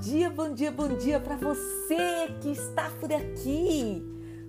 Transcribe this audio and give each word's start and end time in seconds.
dia, 0.00 0.30
bom 0.30 0.54
dia, 0.54 0.72
bom 0.72 0.88
dia 0.96 1.20
para 1.20 1.36
você 1.36 2.32
que 2.40 2.48
está 2.48 2.88
por 2.98 3.12
aqui. 3.12 4.02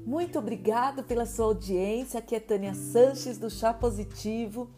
Muito 0.06 0.40
obrigado 0.40 1.04
pela 1.04 1.26
sua 1.26 1.48
audiência. 1.48 2.20
Aqui 2.20 2.36
é 2.36 2.40
Tânia 2.40 2.74
Sanches 2.74 3.38
do 3.38 3.50
Chá 3.50 3.74
Positivo 3.74 4.70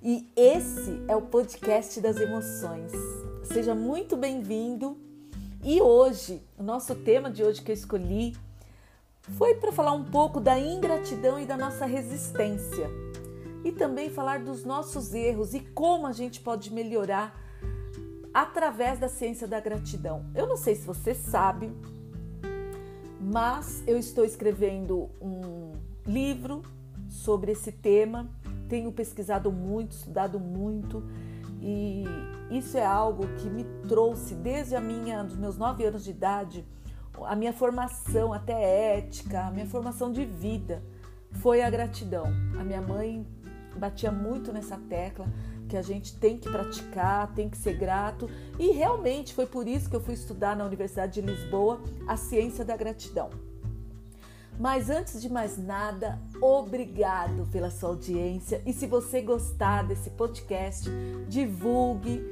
e 0.00 0.30
esse 0.36 1.02
é 1.08 1.16
o 1.16 1.22
podcast 1.22 2.00
das 2.00 2.16
emoções. 2.18 2.92
Seja 3.42 3.74
muito 3.74 4.16
bem-vindo. 4.16 4.96
E 5.64 5.82
hoje, 5.82 6.40
o 6.56 6.62
nosso 6.62 6.94
tema 6.94 7.28
de 7.28 7.42
hoje 7.42 7.60
que 7.60 7.72
eu 7.72 7.74
escolhi 7.74 8.36
foi 9.36 9.56
para 9.56 9.72
falar 9.72 9.94
um 9.94 10.04
pouco 10.04 10.38
da 10.38 10.56
ingratidão 10.56 11.40
e 11.40 11.44
da 11.44 11.56
nossa 11.56 11.86
resistência. 11.86 12.88
E 13.64 13.72
também 13.72 14.08
falar 14.10 14.44
dos 14.44 14.64
nossos 14.64 15.12
erros 15.12 15.54
e 15.54 15.60
como 15.60 16.06
a 16.06 16.12
gente 16.12 16.40
pode 16.40 16.72
melhorar 16.72 17.43
através 18.34 18.98
da 18.98 19.08
ciência 19.08 19.46
da 19.46 19.60
gratidão. 19.60 20.26
Eu 20.34 20.48
não 20.48 20.56
sei 20.56 20.74
se 20.74 20.84
você 20.84 21.14
sabe, 21.14 21.70
mas 23.20 23.84
eu 23.86 23.96
estou 23.96 24.24
escrevendo 24.24 25.08
um 25.22 25.72
livro 26.04 26.62
sobre 27.08 27.52
esse 27.52 27.70
tema. 27.70 28.28
Tenho 28.68 28.90
pesquisado 28.90 29.52
muito, 29.52 29.92
estudado 29.92 30.40
muito 30.40 31.04
e 31.60 32.04
isso 32.50 32.76
é 32.76 32.84
algo 32.84 33.26
que 33.36 33.48
me 33.48 33.64
trouxe 33.88 34.34
desde 34.34 34.74
a 34.74 34.80
minha 34.80 35.22
dos 35.22 35.36
meus 35.36 35.56
nove 35.56 35.84
anos 35.84 36.04
de 36.04 36.10
idade, 36.10 36.66
a 37.22 37.36
minha 37.36 37.52
formação 37.52 38.32
até 38.32 38.98
ética, 38.98 39.46
a 39.46 39.50
minha 39.50 39.66
formação 39.66 40.12
de 40.12 40.24
vida 40.24 40.82
foi 41.30 41.62
a 41.62 41.70
gratidão. 41.70 42.26
A 42.58 42.64
minha 42.64 42.82
mãe 42.82 43.26
batia 43.78 44.12
muito 44.12 44.52
nessa 44.52 44.76
tecla 44.76 45.26
que 45.68 45.76
a 45.76 45.82
gente 45.82 46.16
tem 46.16 46.38
que 46.38 46.48
praticar, 46.48 47.32
tem 47.34 47.48
que 47.48 47.56
ser 47.56 47.76
grato. 47.76 48.28
E 48.58 48.70
realmente 48.72 49.34
foi 49.34 49.46
por 49.46 49.66
isso 49.66 49.88
que 49.88 49.96
eu 49.96 50.00
fui 50.00 50.14
estudar 50.14 50.56
na 50.56 50.64
Universidade 50.64 51.20
de 51.20 51.20
Lisboa 51.20 51.80
a 52.06 52.16
ciência 52.16 52.64
da 52.64 52.76
gratidão. 52.76 53.30
Mas 54.58 54.88
antes 54.88 55.20
de 55.20 55.28
mais 55.28 55.58
nada, 55.58 56.20
obrigado 56.40 57.48
pela 57.50 57.70
sua 57.70 57.88
audiência. 57.88 58.62
E 58.64 58.72
se 58.72 58.86
você 58.86 59.20
gostar 59.20 59.82
desse 59.82 60.10
podcast, 60.10 60.88
divulgue, 61.28 62.22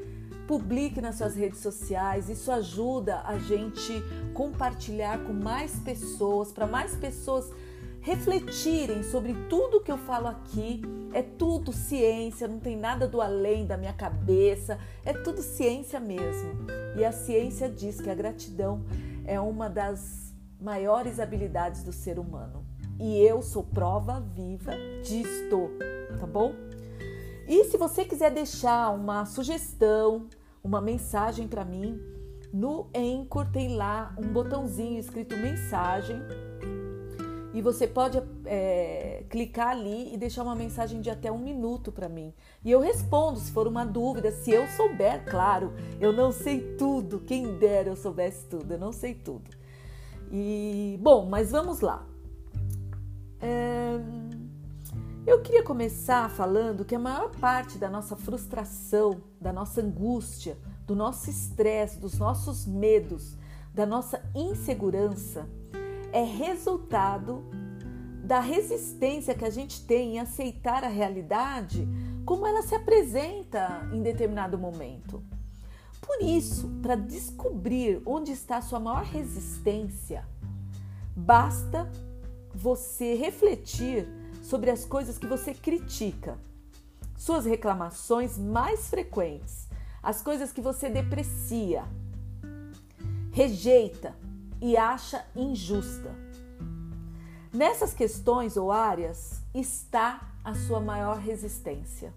publique 0.46 1.00
nas 1.00 1.16
suas 1.16 1.34
redes 1.34 1.60
sociais. 1.60 2.28
Isso 2.28 2.52
ajuda 2.52 3.22
a 3.24 3.38
gente 3.38 4.02
compartilhar 4.34 5.24
com 5.24 5.32
mais 5.32 5.80
pessoas, 5.80 6.52
para 6.52 6.66
mais 6.66 6.94
pessoas 6.94 7.50
refletirem 8.02 9.02
sobre 9.04 9.32
tudo 9.48 9.80
que 9.80 9.90
eu 9.90 9.96
falo 9.96 10.26
aqui. 10.26 10.82
É 11.14 11.22
tudo 11.22 11.72
ciência, 11.72 12.48
não 12.48 12.58
tem 12.58 12.76
nada 12.76 13.06
do 13.06 13.20
além 13.20 13.66
da 13.66 13.76
minha 13.76 13.92
cabeça, 13.92 14.78
é 15.04 15.12
tudo 15.12 15.40
ciência 15.40 16.00
mesmo. 16.00 16.66
E 16.96 17.04
a 17.04 17.12
ciência 17.12 17.68
diz 17.68 18.00
que 18.00 18.10
a 18.10 18.14
gratidão 18.14 18.84
é 19.24 19.40
uma 19.40 19.68
das 19.70 20.34
maiores 20.60 21.20
habilidades 21.20 21.82
do 21.82 21.92
ser 21.92 22.18
humano. 22.18 22.64
E 22.98 23.18
eu 23.18 23.40
sou 23.40 23.62
prova 23.62 24.20
viva 24.20 24.72
disto, 25.02 25.70
tá 26.18 26.26
bom? 26.26 26.52
E 27.46 27.64
se 27.64 27.76
você 27.76 28.04
quiser 28.04 28.30
deixar 28.30 28.90
uma 28.90 29.24
sugestão, 29.24 30.28
uma 30.62 30.80
mensagem 30.80 31.48
para 31.48 31.64
mim, 31.64 32.00
no 32.52 32.88
Anchor 32.94 33.50
tem 33.50 33.74
lá 33.74 34.14
um 34.18 34.32
botãozinho 34.32 34.98
escrito 34.98 35.36
mensagem 35.36 36.22
e 37.54 37.60
você 37.60 37.86
pode 37.86 38.22
é, 38.46 39.24
clicar 39.28 39.68
ali 39.68 40.12
e 40.12 40.16
deixar 40.16 40.42
uma 40.42 40.54
mensagem 40.54 41.00
de 41.00 41.10
até 41.10 41.30
um 41.30 41.38
minuto 41.38 41.92
para 41.92 42.08
mim. 42.08 42.32
E 42.64 42.70
eu 42.70 42.80
respondo 42.80 43.38
se 43.38 43.52
for 43.52 43.66
uma 43.66 43.84
dúvida, 43.84 44.30
se 44.30 44.50
eu 44.50 44.66
souber, 44.68 45.24
claro. 45.26 45.72
Eu 46.00 46.12
não 46.12 46.32
sei 46.32 46.76
tudo, 46.76 47.20
quem 47.20 47.58
dera 47.58 47.90
eu 47.90 47.96
soubesse 47.96 48.46
tudo, 48.46 48.72
eu 48.72 48.78
não 48.78 48.92
sei 48.92 49.14
tudo. 49.14 49.50
E 50.30 50.98
bom, 51.02 51.26
mas 51.26 51.50
vamos 51.50 51.80
lá. 51.80 52.06
É, 53.38 54.00
eu 55.26 55.42
queria 55.42 55.62
começar 55.62 56.30
falando 56.30 56.86
que 56.86 56.94
a 56.94 56.98
maior 56.98 57.30
parte 57.36 57.76
da 57.76 57.90
nossa 57.90 58.16
frustração, 58.16 59.20
da 59.38 59.52
nossa 59.52 59.82
angústia, 59.82 60.56
do 60.86 60.96
nosso 60.96 61.28
estresse, 61.28 62.00
dos 62.00 62.18
nossos 62.18 62.64
medos, 62.64 63.36
da 63.74 63.84
nossa 63.84 64.22
insegurança 64.34 65.46
é 66.12 66.22
resultado 66.22 67.44
da 68.22 68.38
resistência 68.38 69.34
que 69.34 69.44
a 69.44 69.50
gente 69.50 69.84
tem 69.84 70.16
em 70.16 70.18
aceitar 70.20 70.84
a 70.84 70.88
realidade 70.88 71.88
como 72.24 72.46
ela 72.46 72.62
se 72.62 72.74
apresenta 72.74 73.88
em 73.92 74.02
determinado 74.02 74.58
momento. 74.58 75.22
Por 76.00 76.22
isso, 76.22 76.68
para 76.82 76.94
descobrir 76.94 78.02
onde 78.04 78.32
está 78.32 78.58
a 78.58 78.62
sua 78.62 78.78
maior 78.78 79.04
resistência, 79.04 80.26
basta 81.16 81.90
você 82.54 83.14
refletir 83.14 84.06
sobre 84.42 84.70
as 84.70 84.84
coisas 84.84 85.18
que 85.18 85.26
você 85.26 85.54
critica, 85.54 86.38
suas 87.16 87.44
reclamações 87.44 88.36
mais 88.36 88.90
frequentes, 88.90 89.68
as 90.02 90.20
coisas 90.22 90.52
que 90.52 90.60
você 90.60 90.88
deprecia, 90.90 91.84
rejeita, 93.30 94.14
e 94.62 94.76
acha 94.76 95.26
injusta. 95.34 96.14
Nessas 97.52 97.92
questões 97.92 98.56
ou 98.56 98.70
áreas 98.70 99.42
está 99.52 100.32
a 100.44 100.54
sua 100.54 100.78
maior 100.78 101.18
resistência. 101.18 102.14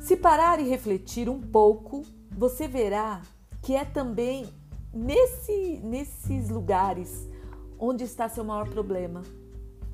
Se 0.00 0.16
parar 0.16 0.58
e 0.58 0.68
refletir 0.68 1.28
um 1.28 1.40
pouco, 1.40 2.02
você 2.30 2.66
verá 2.66 3.20
que 3.60 3.76
é 3.76 3.84
também 3.84 4.48
nesse, 4.92 5.78
nesses 5.84 6.48
lugares 6.48 7.28
onde 7.78 8.04
está 8.04 8.28
seu 8.28 8.42
maior 8.42 8.68
problema. 8.68 9.22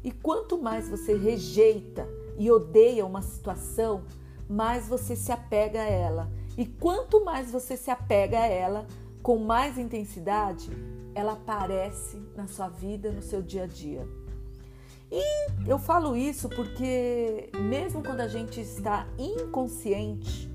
E 0.05 0.12
quanto 0.12 0.62
mais 0.62 0.89
você 0.89 1.16
rejeita 1.16 2.09
e 2.39 2.50
odeia 2.53 3.05
uma 3.05 3.21
situação, 3.21 4.05
mais 4.49 4.89
você 4.89 5.16
se 5.16 5.33
apega 5.33 5.81
a 5.81 5.87
ela. 5.87 6.31
E 6.56 6.65
quanto 6.65 7.25
mais 7.25 7.50
você 7.50 7.77
se 7.77 7.91
apega 7.91 8.39
a 8.39 8.47
ela, 8.47 8.87
com 9.23 9.39
mais 9.39 9.79
intensidade, 9.79 10.71
ela 11.15 11.33
aparece 11.33 12.23
na 12.37 12.47
sua 12.47 12.69
vida, 12.69 13.11
no 13.11 13.23
seu 13.23 13.43
dia 13.43 13.65
a 13.65 13.67
dia. 13.67 14.06
E 15.11 15.23
eu 15.67 15.79
falo 15.79 16.17
isso 16.17 16.49
porque, 16.49 17.51
mesmo 17.55 18.03
quando 18.03 18.21
a 18.21 18.28
gente 18.28 18.61
está 18.61 19.07
inconsciente, 19.19 20.51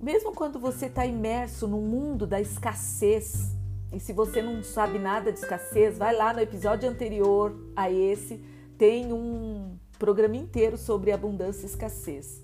mesmo 0.00 0.32
quando 0.32 0.58
você 0.58 0.86
está 0.86 1.04
imerso 1.04 1.66
no 1.66 1.78
mundo 1.80 2.26
da 2.26 2.40
escassez, 2.40 3.54
e 3.92 3.98
se 3.98 4.12
você 4.12 4.40
não 4.42 4.62
sabe 4.62 4.98
nada 4.98 5.32
de 5.32 5.38
escassez, 5.38 5.98
vai 5.98 6.14
lá 6.14 6.32
no 6.32 6.40
episódio 6.40 6.88
anterior 6.88 7.54
a 7.76 7.90
esse, 7.90 8.42
tem 8.78 9.12
um 9.12 9.78
programa 9.98 10.36
inteiro 10.36 10.76
sobre 10.76 11.12
abundância 11.12 11.62
e 11.62 11.66
escassez. 11.66 12.42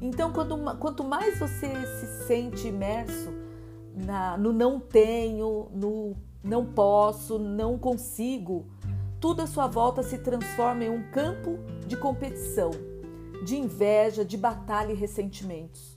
Então, 0.00 0.32
quando, 0.32 0.56
quanto 0.78 1.04
mais 1.04 1.38
você 1.38 1.68
se 1.86 2.26
sente 2.26 2.66
imerso 2.66 3.41
na, 3.94 4.36
no 4.36 4.52
não 4.52 4.80
tenho, 4.80 5.68
no 5.72 6.16
não 6.42 6.66
posso, 6.66 7.38
não 7.38 7.78
consigo, 7.78 8.66
tudo 9.20 9.42
à 9.42 9.46
sua 9.46 9.68
volta 9.68 10.02
se 10.02 10.18
transforma 10.18 10.84
em 10.84 10.90
um 10.90 11.08
campo 11.12 11.58
de 11.86 11.96
competição, 11.96 12.70
de 13.44 13.56
inveja, 13.56 14.24
de 14.24 14.36
batalha 14.36 14.92
e 14.92 14.96
ressentimentos. 14.96 15.96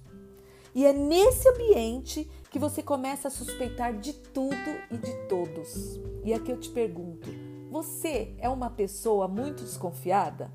E 0.75 0.85
é 0.85 0.93
nesse 0.93 1.47
ambiente 1.49 2.29
que 2.51 2.59
você 2.59 2.83
começa 2.83 3.29
a 3.29 3.31
suspeitar 3.31 3.97
de 3.97 4.13
tudo 4.13 4.55
e 4.91 4.97
de 4.97 5.13
todos. 5.27 5.99
E 6.23 6.33
aqui 6.33 6.51
eu 6.51 6.59
te 6.59 6.69
pergunto: 6.69 7.29
você 7.71 8.35
é 8.37 8.49
uma 8.49 8.69
pessoa 8.69 9.27
muito 9.27 9.63
desconfiada? 9.63 10.51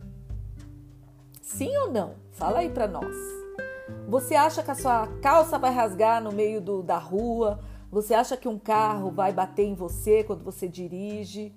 Sim 1.43 1.77
ou 1.79 1.91
não? 1.91 2.15
Fala 2.31 2.61
aí 2.61 2.71
para 2.71 2.87
nós. 2.87 3.40
Você 4.09 4.35
acha 4.35 4.63
que 4.63 4.71
a 4.71 4.75
sua 4.75 5.07
calça 5.23 5.59
vai 5.59 5.73
rasgar 5.73 6.23
no 6.23 6.33
meio 6.33 6.61
do, 6.61 6.83
da 6.83 6.99
rua? 6.99 7.61
Você 7.91 8.15
acha 8.15 8.37
que 8.37 8.49
um 8.49 8.59
carro 8.59 9.11
vai 9.11 9.33
bater 9.33 9.65
em 9.65 9.75
você 9.75 10.25
quando 10.25 10.45
você 10.45 10.69
dirige? 10.69 11.55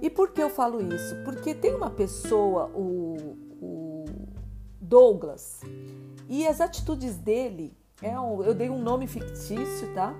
E 0.00 0.08
por 0.08 0.30
que 0.30 0.42
eu 0.42 0.48
falo 0.48 0.80
isso? 0.94 1.16
Porque 1.24 1.54
tem 1.54 1.74
uma 1.74 1.90
pessoa, 1.90 2.70
o, 2.74 3.36
o 3.60 4.04
Douglas, 4.80 5.60
e 6.28 6.46
as 6.46 6.60
atitudes 6.60 7.16
dele, 7.16 7.76
é 8.00 8.18
um, 8.18 8.42
eu 8.42 8.54
dei 8.54 8.70
um 8.70 8.80
nome 8.80 9.06
fictício, 9.06 9.92
tá? 9.94 10.14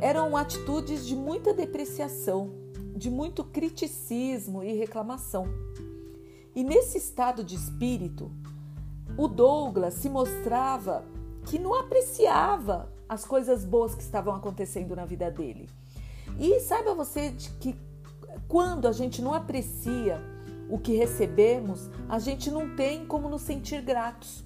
Eram 0.00 0.36
atitudes 0.36 1.06
de 1.06 1.14
muita 1.14 1.54
depreciação, 1.54 2.50
de 2.96 3.10
muito 3.10 3.44
criticismo 3.44 4.62
e 4.62 4.72
reclamação. 4.72 5.46
E 6.54 6.64
nesse 6.64 6.98
estado 6.98 7.44
de 7.44 7.54
espírito, 7.54 8.32
o 9.16 9.28
Douglas 9.28 9.94
se 9.94 10.08
mostrava 10.08 11.04
que 11.46 11.58
não 11.58 11.74
apreciava 11.74 12.92
as 13.08 13.24
coisas 13.24 13.64
boas 13.64 13.94
que 13.94 14.02
estavam 14.02 14.34
acontecendo 14.34 14.94
na 14.94 15.04
vida 15.04 15.30
dele. 15.30 15.68
E 16.38 16.60
saiba 16.60 16.94
você 16.94 17.34
que 17.60 17.74
quando 18.48 18.86
a 18.86 18.92
gente 18.92 19.22
não 19.22 19.32
aprecia 19.32 20.20
o 20.68 20.78
que 20.78 20.94
recebemos, 20.94 21.88
a 22.08 22.18
gente 22.18 22.50
não 22.50 22.74
tem 22.74 23.06
como 23.06 23.28
nos 23.28 23.42
sentir 23.42 23.80
gratos. 23.80 24.44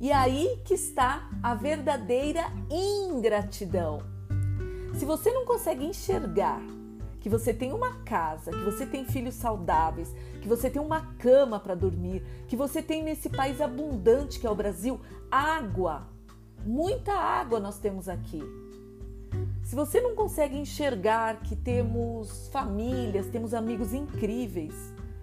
E 0.00 0.10
aí 0.10 0.60
que 0.64 0.74
está 0.74 1.28
a 1.42 1.54
verdadeira 1.54 2.44
ingratidão. 2.70 3.98
Se 4.94 5.04
você 5.04 5.30
não 5.30 5.44
consegue 5.44 5.84
enxergar 5.84 6.60
que 7.20 7.28
você 7.28 7.52
tem 7.52 7.72
uma 7.72 7.98
casa, 8.02 8.50
que 8.50 8.64
você 8.64 8.86
tem 8.86 9.04
filhos 9.04 9.34
saudáveis, 9.34 10.14
que 10.40 10.48
você 10.48 10.70
tem 10.70 10.80
uma 10.80 11.14
cama 11.18 11.60
para 11.60 11.74
dormir, 11.74 12.24
que 12.48 12.56
você 12.56 12.82
tem 12.82 13.02
nesse 13.02 13.28
país 13.28 13.60
abundante 13.60 14.40
que 14.40 14.46
é 14.46 14.50
o 14.50 14.54
Brasil, 14.54 15.00
água. 15.30 16.08
Muita 16.64 17.12
água 17.12 17.60
nós 17.60 17.78
temos 17.78 18.08
aqui. 18.08 18.42
Se 19.62 19.76
você 19.76 20.00
não 20.00 20.14
consegue 20.14 20.56
enxergar 20.56 21.40
que 21.42 21.54
temos 21.54 22.48
famílias, 22.48 23.26
temos 23.28 23.54
amigos 23.54 23.92
incríveis, 23.92 24.74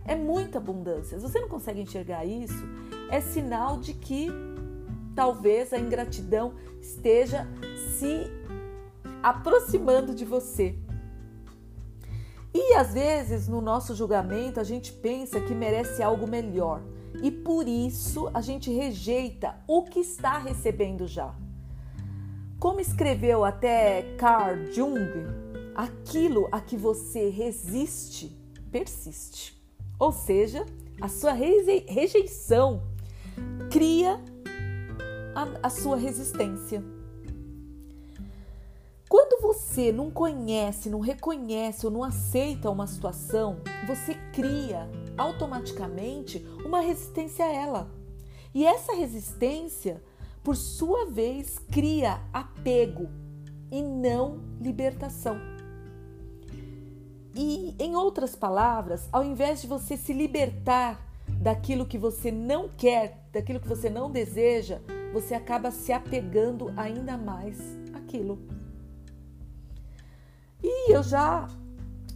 é 0.06 0.16
muita 0.16 0.60
abundância. 0.60 1.20
Se 1.20 1.28
você 1.28 1.40
não 1.40 1.50
consegue 1.50 1.82
enxergar 1.82 2.24
isso, 2.26 2.64
é 3.10 3.20
sinal 3.20 3.80
de 3.80 3.94
que 3.94 4.30
talvez 5.14 5.74
a 5.74 5.80
ingratidão 5.80 6.54
esteja 6.80 7.48
se 7.98 8.32
aproximando 9.22 10.14
de 10.14 10.24
você. 10.24 10.76
E 12.60 12.74
às 12.74 12.92
vezes, 12.92 13.48
no 13.48 13.62
nosso 13.62 13.94
julgamento, 13.94 14.60
a 14.60 14.64
gente 14.64 14.92
pensa 14.92 15.40
que 15.40 15.54
merece 15.54 16.02
algo 16.02 16.26
melhor 16.26 16.82
e 17.22 17.30
por 17.30 17.68
isso 17.68 18.32
a 18.34 18.42
gente 18.42 18.72
rejeita 18.72 19.56
o 19.68 19.84
que 19.84 20.00
está 20.00 20.40
recebendo 20.40 21.06
já. 21.06 21.36
Como 22.60 22.80
escreveu 22.80 23.46
até 23.46 24.16
Carl 24.18 24.66
Jung, 24.74 25.08
aquilo 25.76 26.50
a 26.52 26.60
que 26.60 26.76
você 26.76 27.30
resiste 27.30 28.36
persiste. 28.72 29.56
Ou 30.00 30.12
seja, 30.12 30.66
a 31.00 31.08
sua 31.08 31.34
rejeição 31.34 32.82
cria 33.72 34.20
a, 35.36 35.68
a 35.68 35.70
sua 35.70 35.96
resistência. 35.96 36.84
Quando 39.10 39.42
você 39.42 39.92
não 39.92 40.12
conhece, 40.12 40.90
não 40.90 41.00
reconhece 41.00 41.86
ou 41.86 41.92
não 41.92 42.04
aceita 42.04 42.70
uma 42.70 42.88
situação, 42.88 43.62
você 43.86 44.16
cria 44.34 44.90
automaticamente 45.18 46.46
uma 46.66 46.82
resistência 46.82 47.46
a 47.46 47.54
ela. 47.54 47.92
E 48.54 48.66
essa 48.66 48.94
resistência 48.94 50.02
por 50.48 50.56
sua 50.56 51.06
vez, 51.08 51.60
cria 51.70 52.22
apego 52.32 53.10
e 53.70 53.82
não 53.82 54.40
libertação. 54.62 55.38
E, 57.36 57.76
em 57.78 57.98
outras 57.98 58.34
palavras, 58.34 59.10
ao 59.12 59.26
invés 59.26 59.60
de 59.60 59.68
você 59.68 59.98
se 59.98 60.14
libertar 60.14 61.06
daquilo 61.42 61.86
que 61.86 61.98
você 61.98 62.32
não 62.32 62.70
quer, 62.70 63.28
daquilo 63.34 63.60
que 63.60 63.68
você 63.68 63.90
não 63.90 64.10
deseja, 64.10 64.80
você 65.12 65.36
acaba 65.36 65.70
se 65.70 65.92
apegando 65.92 66.72
ainda 66.78 67.18
mais 67.18 67.60
àquilo. 67.94 68.40
E 70.88 70.92
eu 70.92 71.04
já 71.04 71.50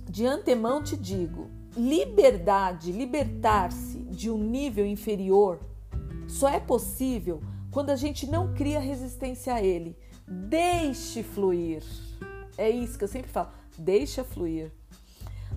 de 0.09 0.25
antemão 0.25 0.81
te 0.81 0.95
digo: 0.95 1.49
liberdade, 1.75 2.91
libertar-se 2.93 3.99
de 3.99 4.31
um 4.31 4.37
nível 4.37 4.85
inferior 4.85 5.59
só 6.25 6.47
é 6.47 6.59
possível 6.59 7.41
quando 7.69 7.89
a 7.89 7.95
gente 7.97 8.25
não 8.25 8.53
cria 8.53 8.79
resistência 8.79 9.53
a 9.53 9.61
ele. 9.61 9.97
Deixe 10.25 11.21
fluir. 11.21 11.83
É 12.57 12.69
isso 12.69 12.97
que 12.97 13.03
eu 13.03 13.09
sempre 13.09 13.29
falo, 13.29 13.49
deixa 13.77 14.23
fluir. 14.23 14.71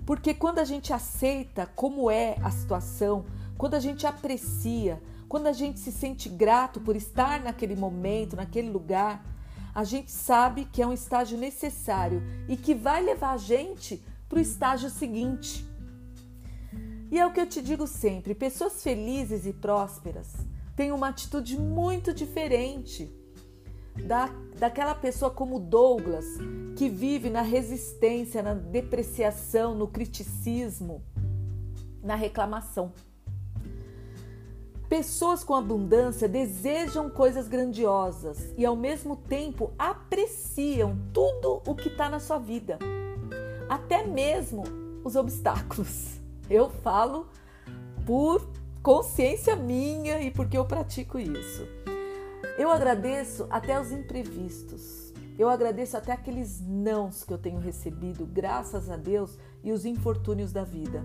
Porque 0.05 0.33
quando 0.33 0.59
a 0.59 0.65
gente 0.65 0.91
aceita 0.91 1.65
como 1.65 2.11
é 2.11 2.35
a 2.43 2.51
situação, 2.51 3.25
quando 3.57 3.75
a 3.75 3.79
gente 3.79 4.05
aprecia, 4.05 5.01
quando 5.29 5.47
a 5.47 5.53
gente 5.53 5.79
se 5.79 5.91
sente 5.91 6.27
grato 6.27 6.81
por 6.81 6.95
estar 6.97 7.41
naquele 7.41 7.75
momento, 7.75 8.35
naquele 8.35 8.69
lugar, 8.69 9.25
a 9.75 9.83
gente 9.83 10.09
sabe 10.09 10.63
que 10.63 10.81
é 10.81 10.87
um 10.87 10.93
estágio 10.93 11.37
necessário 11.37 12.23
e 12.47 12.55
que 12.55 12.73
vai 12.73 13.03
levar 13.03 13.33
a 13.33 13.37
gente 13.37 14.01
para 14.29 14.37
o 14.37 14.41
estágio 14.41 14.89
seguinte. 14.89 15.65
E 17.11 17.19
é 17.19 17.25
o 17.25 17.33
que 17.33 17.41
eu 17.41 17.45
te 17.45 17.61
digo 17.61 17.85
sempre: 17.85 18.33
pessoas 18.33 18.81
felizes 18.81 19.45
e 19.45 19.51
prósperas 19.51 20.33
tem 20.77 20.93
uma 20.93 21.09
atitude 21.09 21.59
muito 21.59 22.13
diferente 22.13 23.13
da, 24.07 24.29
daquela 24.57 24.95
pessoa 24.95 25.29
como 25.29 25.59
Douglas, 25.59 26.25
que 26.77 26.87
vive 26.87 27.29
na 27.29 27.41
resistência, 27.41 28.41
na 28.41 28.53
depreciação, 28.53 29.75
no 29.75 29.87
criticismo, 29.87 31.03
na 32.01 32.15
reclamação. 32.15 32.93
Pessoas 34.89 35.43
com 35.43 35.55
abundância 35.55 36.27
desejam 36.27 37.09
coisas 37.09 37.47
grandiosas 37.47 38.53
e, 38.55 38.65
ao 38.65 38.75
mesmo 38.75 39.15
tempo, 39.15 39.73
apreciam 39.79 40.97
tudo 41.11 41.61
o 41.65 41.73
que 41.73 41.87
está 41.87 42.07
na 42.07 42.19
sua 42.19 42.37
vida, 42.37 42.77
até 43.67 44.05
mesmo 44.05 44.63
os 45.03 45.15
obstáculos. 45.15 46.19
Eu 46.47 46.69
falo 46.69 47.27
por 48.05 48.47
consciência 48.83 49.55
minha 49.55 50.21
e 50.21 50.29
porque 50.29 50.55
eu 50.55 50.65
pratico 50.65 51.17
isso. 51.17 51.67
Eu 52.57 52.69
agradeço 52.69 53.47
até 53.49 53.79
os 53.81 53.91
imprevistos. 53.91 55.11
Eu 55.37 55.49
agradeço 55.49 55.97
até 55.97 56.11
aqueles 56.11 56.61
nãos 56.61 57.23
que 57.23 57.33
eu 57.33 57.37
tenho 57.37 57.59
recebido, 57.59 58.25
graças 58.25 58.89
a 58.89 58.95
Deus, 58.95 59.37
e 59.63 59.71
os 59.71 59.83
infortúnios 59.83 60.53
da 60.53 60.63
vida. 60.63 61.03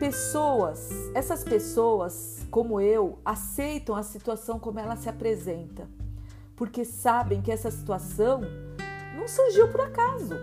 Pessoas, 0.00 0.88
essas 1.14 1.44
pessoas, 1.44 2.38
como 2.50 2.80
eu, 2.80 3.18
aceitam 3.22 3.94
a 3.94 4.02
situação 4.02 4.58
como 4.58 4.78
ela 4.78 4.96
se 4.96 5.10
apresenta, 5.10 5.86
porque 6.56 6.86
sabem 6.86 7.42
que 7.42 7.52
essa 7.52 7.70
situação 7.70 8.40
não 9.14 9.28
surgiu 9.28 9.70
por 9.70 9.82
acaso. 9.82 10.36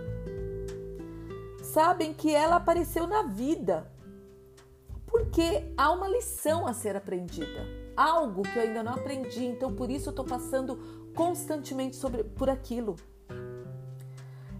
Sabem 1.60 2.14
que 2.14 2.32
ela 2.32 2.54
apareceu 2.54 3.08
na 3.08 3.24
vida 3.24 3.90
porque 5.08 5.72
há 5.76 5.90
uma 5.90 6.06
lição 6.06 6.64
a 6.64 6.72
ser 6.72 6.94
aprendida, 6.94 7.66
algo 7.96 8.42
que 8.42 8.56
eu 8.56 8.62
ainda 8.62 8.84
não 8.84 8.92
aprendi, 8.92 9.44
então 9.44 9.74
por 9.74 9.90
isso 9.90 10.10
eu 10.10 10.12
estou 10.12 10.24
passando 10.24 10.76
constantemente 11.16 11.96
sobre, 11.96 12.22
por 12.22 12.48
aquilo. 12.48 12.94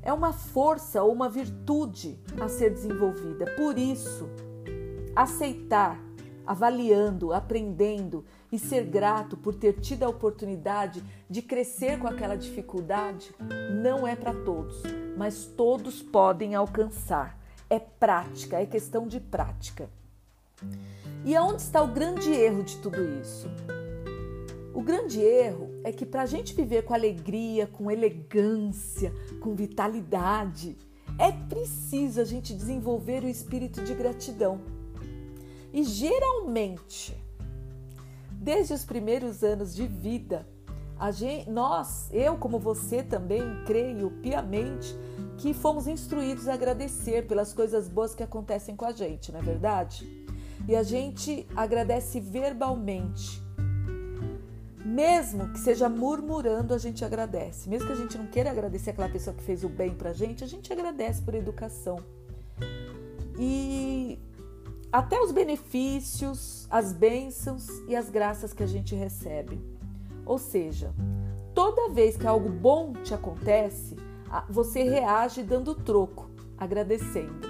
É 0.03 0.13
uma 0.13 0.33
força 0.33 1.05
ou 1.05 1.13
uma 1.13 1.29
virtude 1.29 2.19
a 2.41 2.49
ser 2.49 2.71
desenvolvida. 2.71 3.45
Por 3.57 3.79
isso, 3.79 4.29
aceitar, 5.19 6.01
avaliando, 6.47 7.33
aprendendo 7.33 8.25
e 8.53 8.59
ser 8.59 8.85
grato 8.85 9.37
por 9.37 9.53
ter 9.53 9.81
tido 9.81 10.05
a 10.05 10.09
oportunidade 10.09 11.03
de 11.29 11.43
crescer 11.43 11.99
com 11.99 12.07
aquela 12.07 12.37
dificuldade 12.37 13.35
não 13.83 14.07
é 14.07 14.15
para 14.15 14.33
todos, 14.33 14.81
mas 15.17 15.45
todos 15.45 16.01
podem 16.01 16.55
alcançar. 16.55 17.37
É 17.69 17.81
prática, 17.81 18.61
é 18.61 18.65
questão 18.65 19.09
de 19.09 19.19
prática. 19.19 19.91
E 21.25 21.35
aonde 21.35 21.63
está 21.63 21.83
o 21.83 21.89
grande 21.89 22.31
erro 22.31 22.63
de 22.63 22.77
tudo 22.77 23.03
isso? 23.21 23.51
O 24.73 24.81
grande 24.81 25.21
erro 25.21 25.69
é 25.83 25.91
que 25.91 26.07
para 26.07 26.23
a 26.23 26.27
gente 26.27 26.55
viver 26.55 26.83
com 26.83 26.95
alegria, 26.95 27.67
com 27.67 27.91
elegância, 27.91 29.13
com 29.41 29.57
vitalidade, 29.57 30.79
é 31.19 31.33
preciso 31.33 32.21
a 32.21 32.25
gente 32.25 32.55
desenvolver 32.55 33.25
o 33.25 33.29
espírito 33.29 33.83
de 33.83 33.95
gratidão. 33.95 34.78
E 35.73 35.83
geralmente, 35.85 37.17
desde 38.33 38.75
os 38.75 38.85
primeiros 38.85 39.43
anos 39.43 39.75
de 39.75 39.87
vida, 39.87 40.47
gente, 41.13 41.51
nós, 41.51 42.09
eu 42.13 42.37
como 42.37 42.59
você 42.59 43.03
também, 43.03 43.43
creio 43.67 44.11
piamente 44.23 44.97
que 45.37 45.55
fomos 45.55 45.87
instruídos 45.87 46.49
a 46.49 46.55
agradecer 46.55 47.27
pelas 47.27 47.53
coisas 47.53 47.89
boas 47.89 48.15
que 48.15 48.23
acontecem 48.23 48.75
com 48.75 48.85
a 48.85 48.93
gente, 48.93 49.31
não 49.31 49.39
é 49.39 49.43
verdade? 49.43 50.19
e 50.69 50.77
a 50.77 50.83
gente 50.83 51.47
agradece 51.57 52.21
verbalmente. 52.21 53.43
Mesmo 54.85 55.49
que 55.51 55.59
seja 55.59 55.89
murmurando, 55.89 56.75
a 56.75 56.79
gente 56.79 57.05
agradece. 57.05 57.69
Mesmo 57.69 57.87
que 57.87 57.93
a 57.93 57.97
gente 57.97 58.19
não 58.19 58.27
queira 58.27 58.51
agradecer 58.51 58.91
aquela 58.91 59.09
pessoa 59.09 59.35
que 59.35 59.43
fez 59.43 59.65
o 59.65 59.69
bem 59.69 59.95
pra 59.95 60.13
gente, 60.13 60.45
a 60.45 60.47
gente 60.47 60.71
agradece 60.71 61.23
por 61.23 61.35
educação. 61.35 61.99
E 63.39 64.19
até 64.93 65.21
os 65.21 65.33
benefícios, 65.33 66.67
as 66.71 66.93
bênçãos 66.93 67.69
e 67.87 67.95
as 67.95 68.09
graças 68.09 68.53
que 68.53 68.63
a 68.63 68.67
gente 68.67 68.95
recebe. 68.95 69.61
Ou 70.25 70.39
seja, 70.39 70.95
toda 71.55 71.91
vez 71.91 72.17
que 72.17 72.27
algo 72.27 72.49
bom 72.49 72.93
te 72.93 73.13
acontece, 73.13 73.97
você 74.49 74.83
reage 74.83 75.43
dando 75.43 75.75
troco, 75.75 76.31
agradecendo. 76.57 77.49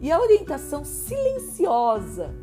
E 0.00 0.10
a 0.10 0.20
orientação 0.20 0.84
silenciosa 0.84 2.34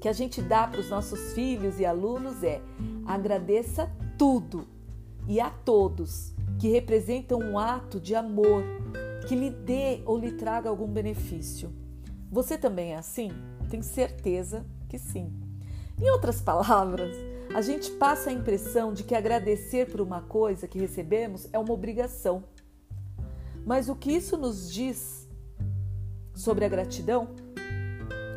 que 0.00 0.08
a 0.08 0.12
gente 0.12 0.40
dá 0.40 0.66
para 0.66 0.80
os 0.80 0.90
nossos 0.90 1.32
filhos 1.32 1.80
e 1.80 1.86
alunos 1.86 2.42
é: 2.42 2.62
agradeça 3.06 3.90
tudo 4.16 4.66
e 5.26 5.40
a 5.40 5.50
todos 5.50 6.34
que 6.58 6.68
representam 6.68 7.38
um 7.38 7.58
ato 7.58 8.00
de 8.00 8.14
amor 8.14 8.62
que 9.26 9.34
lhe 9.34 9.50
dê 9.50 10.00
ou 10.06 10.18
lhe 10.18 10.32
traga 10.32 10.68
algum 10.68 10.86
benefício. 10.86 11.70
Você 12.30 12.58
também 12.58 12.92
é 12.92 12.96
assim? 12.96 13.30
Tenho 13.70 13.82
certeza 13.82 14.66
que 14.88 14.98
sim. 14.98 15.32
Em 16.00 16.10
outras 16.10 16.40
palavras, 16.40 17.16
a 17.54 17.62
gente 17.62 17.90
passa 17.92 18.30
a 18.30 18.32
impressão 18.32 18.92
de 18.92 19.02
que 19.02 19.14
agradecer 19.14 19.90
por 19.90 20.00
uma 20.00 20.20
coisa 20.20 20.68
que 20.68 20.78
recebemos 20.78 21.48
é 21.52 21.58
uma 21.58 21.72
obrigação. 21.72 22.44
Mas 23.64 23.88
o 23.88 23.96
que 23.96 24.12
isso 24.12 24.36
nos 24.36 24.70
diz 24.72 25.26
sobre 26.34 26.64
a 26.64 26.68
gratidão? 26.68 27.34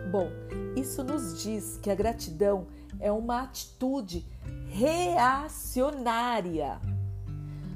Bom, 0.09 0.29
isso 0.75 1.03
nos 1.03 1.39
diz 1.41 1.77
que 1.77 1.91
a 1.91 1.95
gratidão 1.95 2.67
é 2.99 3.11
uma 3.11 3.43
atitude 3.43 4.25
reacionária, 4.69 6.79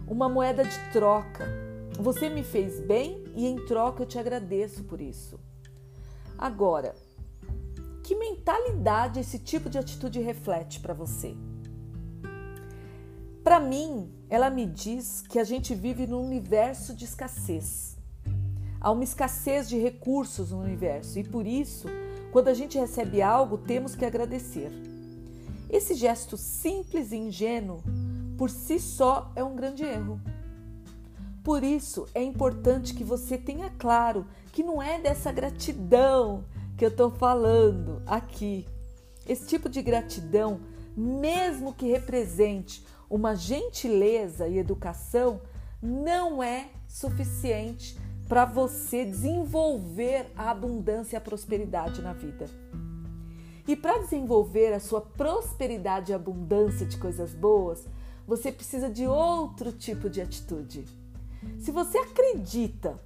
uma 0.08 0.30
moeda 0.30 0.64
de 0.64 0.80
troca. 0.92 1.46
Você 2.00 2.30
me 2.30 2.44
fez 2.44 2.80
bem 2.80 3.26
e 3.36 3.46
em 3.46 3.66
troca 3.66 4.04
eu 4.04 4.08
te 4.08 4.18
agradeço 4.18 4.86
por 4.86 5.02
isso. 5.02 5.40
Agora, 6.38 6.94
que 8.04 8.16
mentalidade 8.16 9.20
esse 9.20 9.40
tipo 9.40 9.70
de 9.70 9.78
atitude 9.78 10.20
reflete 10.20 10.80
para 10.80 10.94
você? 10.94 11.36
Para 13.44 13.60
mim, 13.60 14.12
ela 14.30 14.50
me 14.50 14.66
diz 14.66 15.22
que 15.22 15.40
a 15.40 15.44
gente 15.44 15.74
vive 15.74 16.06
num 16.06 16.26
universo 16.26 16.94
de 16.94 17.06
escassez. 17.06 17.98
Há 18.82 18.92
uma 18.92 19.04
escassez 19.04 19.70
de 19.70 19.78
recursos 19.78 20.52
no 20.52 20.60
universo 20.60 21.18
e 21.20 21.24
por 21.24 21.48
isso, 21.48 21.88
quando 22.32 22.50
a 22.50 22.54
gente 22.54 22.78
recebe 22.78 23.22
algo, 23.22 23.58
temos 23.58 23.96
que 23.96 24.06
agradecer. 24.06 24.72
Esse 25.70 25.94
gesto 25.96 26.38
simples 26.38 27.12
e 27.12 27.16
ingênuo, 27.16 27.82
por 28.38 28.50
si 28.50 28.80
só, 28.80 29.32
é 29.36 29.44
um 29.44 29.56
grande 29.56 29.84
erro. 29.84 30.20
Por 31.46 31.64
isso, 31.64 32.08
é 32.16 32.24
importante 32.24 32.96
que 32.96 33.04
você 33.04 33.38
tenha 33.38 33.70
claro 33.78 34.26
que 34.52 34.64
não 34.64 34.82
é 34.82 35.00
dessa 35.00 35.32
gratidão 35.32 36.44
que 36.76 36.84
eu 36.84 36.90
estou 36.90 37.12
falando 37.12 38.02
aqui. 38.08 38.66
Esse 39.28 39.46
tipo 39.46 39.70
de 39.70 39.80
gratidão, 39.84 40.60
mesmo 40.98 41.72
que 41.72 41.86
represente 41.86 42.84
uma 43.08 43.36
gentileza 43.36 44.48
e 44.48 44.58
educação, 44.58 45.40
não 45.80 46.42
é 46.42 46.70
suficiente 46.88 47.96
para 48.28 48.44
você 48.44 49.06
desenvolver 49.06 50.26
a 50.36 50.50
abundância 50.50 51.16
e 51.16 51.18
a 51.18 51.22
prosperidade 51.22 52.02
na 52.02 52.14
vida. 52.14 52.50
E 53.68 53.76
para 53.76 54.00
desenvolver 54.00 54.74
a 54.74 54.80
sua 54.80 55.02
prosperidade 55.02 56.12
e 56.12 56.16
abundância 56.16 56.88
de 56.88 56.98
coisas 56.98 57.36
boas, 57.36 57.86
você 58.26 58.52
precisa 58.52 58.90
de 58.90 59.06
outro 59.06 59.72
tipo 59.72 60.10
de 60.10 60.22
atitude. 60.22 61.05
Se 61.60 61.72
você 61.72 61.98
acredita 61.98 63.00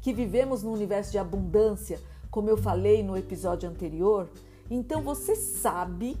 que 0.00 0.12
vivemos 0.12 0.62
num 0.62 0.72
universo 0.72 1.10
de 1.10 1.18
abundância, 1.18 2.00
como 2.30 2.50
eu 2.50 2.56
falei 2.56 3.02
no 3.02 3.16
episódio 3.16 3.68
anterior, 3.68 4.28
então 4.70 5.02
você 5.02 5.36
sabe 5.36 6.16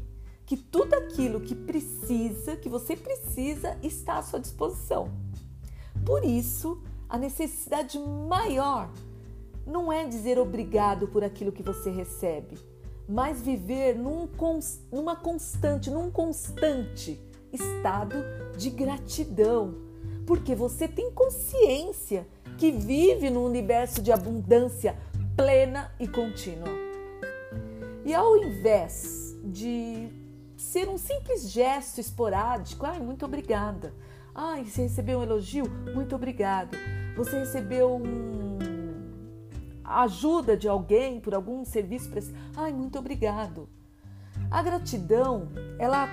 que 0.46 0.56
tudo 0.56 0.94
aquilo 0.94 1.40
que 1.40 1.54
precisa, 1.54 2.56
que 2.56 2.68
você 2.68 2.96
precisa, 2.96 3.76
está 3.82 4.18
à 4.18 4.22
sua 4.22 4.38
disposição. 4.38 5.10
Por 6.04 6.24
isso, 6.24 6.82
a 7.08 7.16
necessidade 7.16 7.98
maior 7.98 8.90
não 9.66 9.92
é 9.92 10.06
dizer 10.06 10.38
obrigado 10.38 11.08
por 11.08 11.24
aquilo 11.24 11.52
que 11.52 11.62
você 11.62 11.90
recebe, 11.90 12.58
mas 13.08 13.40
viver 13.40 13.96
num, 13.96 14.28
numa 14.92 15.16
constante, 15.16 15.90
num 15.90 16.10
constante 16.10 17.20
estado 17.52 18.16
de 18.56 18.70
gratidão, 18.70 19.74
porque 20.26 20.54
você 20.54 20.88
tem 20.88 21.10
consciência 21.10 22.26
que 22.56 22.70
vive 22.70 23.30
num 23.30 23.44
universo 23.44 24.00
de 24.00 24.12
abundância 24.12 24.96
plena 25.36 25.90
e 25.98 26.06
contínua. 26.06 26.70
E 28.04 28.14
ao 28.14 28.36
invés 28.36 29.34
de 29.44 30.08
ser 30.56 30.88
um 30.88 30.98
simples 30.98 31.50
gesto 31.50 32.00
esporádico, 32.00 32.86
ai, 32.86 33.00
muito 33.00 33.24
obrigada. 33.24 33.94
Ai, 34.34 34.64
você 34.64 34.82
recebeu 34.82 35.20
um 35.20 35.22
elogio? 35.22 35.64
Muito 35.94 36.14
obrigado. 36.14 36.76
Você 37.16 37.38
recebeu 37.38 37.96
um 37.96 38.58
ajuda 39.84 40.56
de 40.56 40.68
alguém 40.68 41.20
por 41.20 41.34
algum 41.34 41.64
serviço 41.64 42.08
prestado? 42.10 42.38
Ai, 42.56 42.72
muito 42.72 42.98
obrigado. 42.98 43.68
A 44.50 44.62
gratidão, 44.62 45.48
ela 45.78 46.08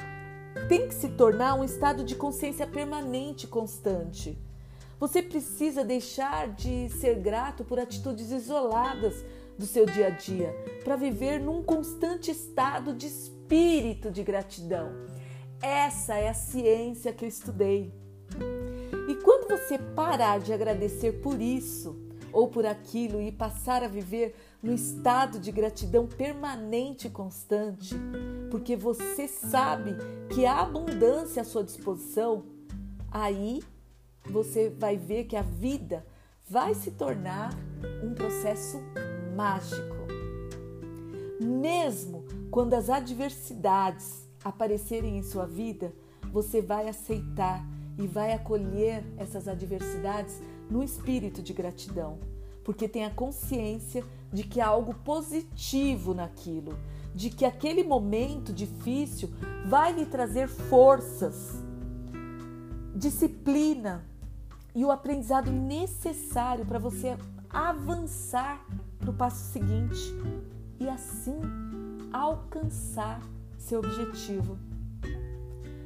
tem 0.67 0.87
que 0.87 0.93
se 0.93 1.09
tornar 1.09 1.55
um 1.55 1.63
estado 1.63 2.03
de 2.03 2.15
consciência 2.15 2.67
permanente 2.67 3.47
constante. 3.47 4.37
Você 4.99 5.21
precisa 5.21 5.83
deixar 5.83 6.49
de 6.49 6.89
ser 6.89 7.15
grato 7.15 7.63
por 7.63 7.79
atitudes 7.79 8.31
isoladas 8.31 9.25
do 9.57 9.65
seu 9.65 9.85
dia 9.85 10.07
a 10.07 10.09
dia 10.11 10.55
para 10.83 10.95
viver 10.95 11.39
num 11.39 11.63
constante 11.63 12.31
estado 12.31 12.93
de 12.93 13.07
espírito 13.07 14.11
de 14.11 14.23
gratidão. 14.23 14.91
Essa 15.61 16.15
é 16.15 16.29
a 16.29 16.33
ciência 16.33 17.13
que 17.13 17.25
eu 17.25 17.29
estudei. 17.29 17.93
E 19.09 19.15
quando 19.15 19.49
você 19.49 19.77
parar 19.77 20.39
de 20.39 20.53
agradecer 20.53 21.21
por 21.21 21.41
isso 21.41 21.99
ou 22.31 22.47
por 22.47 22.65
aquilo 22.65 23.21
e 23.21 23.31
passar 23.31 23.83
a 23.83 23.87
viver 23.87 24.35
no 24.61 24.73
estado 24.73 25.39
de 25.39 25.51
gratidão 25.51 26.05
permanente 26.05 27.07
e 27.07 27.09
constante, 27.09 27.95
porque 28.49 28.75
você 28.75 29.27
sabe 29.27 29.95
que 30.29 30.45
há 30.45 30.61
abundância 30.61 31.41
à 31.41 31.45
sua 31.45 31.63
disposição, 31.63 32.45
aí 33.09 33.63
você 34.25 34.69
vai 34.69 34.97
ver 34.97 35.23
que 35.23 35.35
a 35.35 35.41
vida 35.41 36.05
vai 36.47 36.75
se 36.75 36.91
tornar 36.91 37.51
um 38.03 38.13
processo 38.13 38.79
mágico. 39.35 39.95
Mesmo 41.41 42.23
quando 42.51 42.73
as 42.73 42.89
adversidades 42.89 44.29
aparecerem 44.43 45.17
em 45.17 45.23
sua 45.23 45.45
vida, 45.45 45.93
você 46.31 46.61
vai 46.61 46.87
aceitar 46.87 47.65
e 47.97 48.05
vai 48.05 48.33
acolher 48.33 49.03
essas 49.17 49.47
adversidades 49.47 50.41
no 50.69 50.83
espírito 50.83 51.41
de 51.41 51.53
gratidão, 51.53 52.19
porque 52.63 52.87
tem 52.87 53.05
a 53.05 53.09
consciência 53.09 54.03
de 54.31 54.43
que 54.43 54.61
há 54.61 54.67
algo 54.67 54.93
positivo 54.93 56.13
naquilo, 56.13 56.77
de 57.13 57.29
que 57.29 57.45
aquele 57.45 57.83
momento 57.83 58.53
difícil 58.53 59.29
vai 59.65 59.91
lhe 59.91 60.05
trazer 60.05 60.47
forças, 60.47 61.61
disciplina, 62.95 64.05
e 64.73 64.85
o 64.85 64.91
aprendizado 64.91 65.51
necessário 65.51 66.65
para 66.65 66.79
você 66.79 67.17
avançar 67.49 68.65
para 68.97 69.09
o 69.09 69.13
passo 69.13 69.51
seguinte 69.51 70.13
e 70.79 70.87
assim 70.87 71.39
alcançar 72.13 73.21
seu 73.57 73.79
objetivo. 73.79 74.57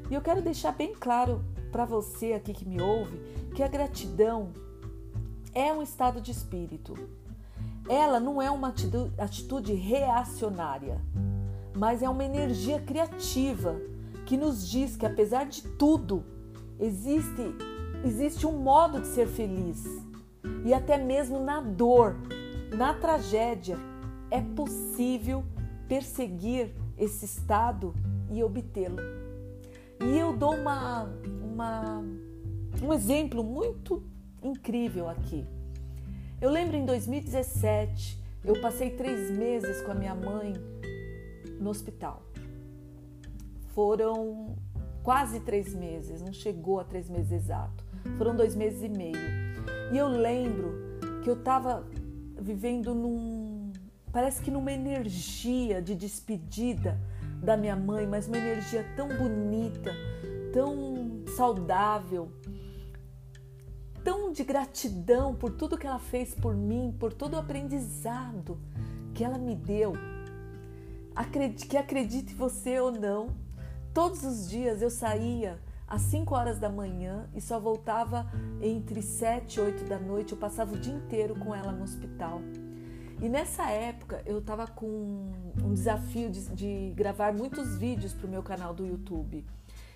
E 0.09 0.13
eu 0.13 0.21
quero 0.21 0.41
deixar 0.41 0.71
bem 0.71 0.93
claro 0.93 1.43
para 1.71 1.85
você 1.85 2.33
aqui 2.33 2.53
que 2.53 2.65
me 2.65 2.81
ouve 2.81 3.17
que 3.55 3.63
a 3.63 3.67
gratidão 3.67 4.51
é 5.53 5.73
um 5.73 5.81
estado 5.81 6.21
de 6.21 6.31
espírito. 6.31 6.93
Ela 7.87 8.19
não 8.19 8.41
é 8.41 8.49
uma 8.49 8.73
atitude 9.17 9.73
reacionária, 9.73 10.99
mas 11.75 12.01
é 12.01 12.09
uma 12.09 12.23
energia 12.23 12.79
criativa 12.79 13.79
que 14.25 14.35
nos 14.35 14.67
diz 14.67 14.95
que 14.97 15.05
apesar 15.05 15.45
de 15.45 15.61
tudo, 15.61 16.23
existe 16.79 17.55
existe 18.03 18.45
um 18.45 18.57
modo 18.57 19.01
de 19.01 19.07
ser 19.07 19.27
feliz. 19.27 19.83
E 20.63 20.73
até 20.73 20.97
mesmo 20.97 21.39
na 21.39 21.59
dor, 21.59 22.15
na 22.75 22.93
tragédia, 22.93 23.77
é 24.29 24.41
possível 24.41 25.43
perseguir 25.87 26.71
esse 26.97 27.25
estado 27.25 27.93
e 28.31 28.43
obtê-lo. 28.43 28.97
E 30.03 30.17
eu 30.17 30.33
dou 30.33 30.55
uma, 30.55 31.09
uma, 31.43 32.03
um 32.81 32.93
exemplo 32.93 33.43
muito 33.43 34.03
incrível 34.43 35.09
aqui. 35.09 35.45
Eu 36.41 36.49
lembro 36.49 36.75
em 36.75 36.85
2017, 36.85 38.21
eu 38.43 38.59
passei 38.61 38.89
três 38.89 39.31
meses 39.31 39.81
com 39.81 39.91
a 39.91 39.95
minha 39.95 40.13
mãe 40.13 40.53
no 41.59 41.69
hospital. 41.69 42.21
Foram 43.69 44.55
quase 45.01 45.39
três 45.39 45.73
meses, 45.73 46.21
não 46.21 46.33
chegou 46.33 46.79
a 46.81 46.83
três 46.83 47.09
meses 47.09 47.31
exato. 47.31 47.85
Foram 48.17 48.35
dois 48.35 48.53
meses 48.53 48.83
e 48.83 48.89
meio. 48.89 49.17
E 49.93 49.97
eu 49.97 50.09
lembro 50.09 50.99
que 51.23 51.29
eu 51.29 51.35
estava 51.35 51.87
vivendo 52.37 52.93
num. 52.93 53.71
Parece 54.11 54.41
que 54.41 54.51
numa 54.51 54.73
energia 54.73 55.81
de 55.81 55.95
despedida 55.95 56.99
da 57.41 57.55
minha 57.55 57.77
mãe, 57.77 58.05
mas 58.05 58.27
uma 58.27 58.37
energia 58.37 58.85
tão 58.95 59.07
bonita, 59.07 59.91
tão 60.51 61.23
saudável, 61.35 62.29
tão 64.05 64.31
de 64.31 64.43
gratidão 64.43 65.33
por 65.33 65.51
tudo 65.51 65.79
que 65.79 65.87
ela 65.87 65.97
fez 65.97 66.35
por 66.35 66.55
mim, 66.55 66.95
por 66.99 67.11
todo 67.11 67.33
o 67.33 67.39
aprendizado 67.39 68.55
que 69.15 69.23
ela 69.23 69.39
me 69.39 69.55
deu. 69.55 69.93
Que 71.67 71.75
acredite 71.75 72.35
você 72.35 72.79
ou 72.79 72.91
não, 72.91 73.29
todos 73.93 74.23
os 74.23 74.47
dias 74.47 74.81
eu 74.83 74.91
saía 74.91 75.59
às 75.87 76.03
5 76.03 76.35
horas 76.35 76.59
da 76.59 76.69
manhã 76.69 77.27
e 77.33 77.41
só 77.41 77.59
voltava 77.59 78.31
entre 78.61 79.01
7 79.01 79.55
e 79.55 79.61
8 79.61 79.85
da 79.85 79.97
noite. 79.97 80.33
Eu 80.33 80.37
passava 80.37 80.75
o 80.75 80.77
dia 80.77 80.93
inteiro 80.93 81.35
com 81.39 81.55
ela 81.55 81.71
no 81.71 81.83
hospital. 81.83 82.41
E 83.19 83.27
nessa 83.27 83.71
época 83.71 84.21
eu 84.23 84.37
estava 84.37 84.67
com 84.67 85.31
um 85.63 85.73
desafio 85.73 86.29
de, 86.29 86.41
de 86.49 86.93
gravar 86.95 87.33
muitos 87.33 87.75
vídeos 87.77 88.13
para 88.13 88.27
o 88.27 88.29
meu 88.29 88.43
canal 88.43 88.71
do 88.71 88.85
YouTube. 88.85 89.43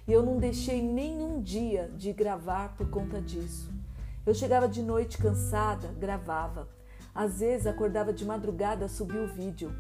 E 0.08 0.12
eu 0.12 0.24
não 0.24 0.40
deixei 0.40 0.82
nenhum 0.82 1.40
dia 1.42 1.92
de 1.96 2.12
gravar 2.12 2.76
por 2.76 2.90
conta 2.90 3.22
disso. 3.22 3.79
Eu 4.26 4.34
chegava 4.34 4.68
de 4.68 4.82
noite 4.82 5.18
cansada, 5.18 5.88
gravava. 6.00 6.68
Às 7.14 7.40
vezes 7.40 7.68
acordava 7.68 8.14
de 8.14 8.26
madrugada, 8.26 8.88
subia 8.88 9.22
o 9.22 9.28
vídeo 9.28 9.74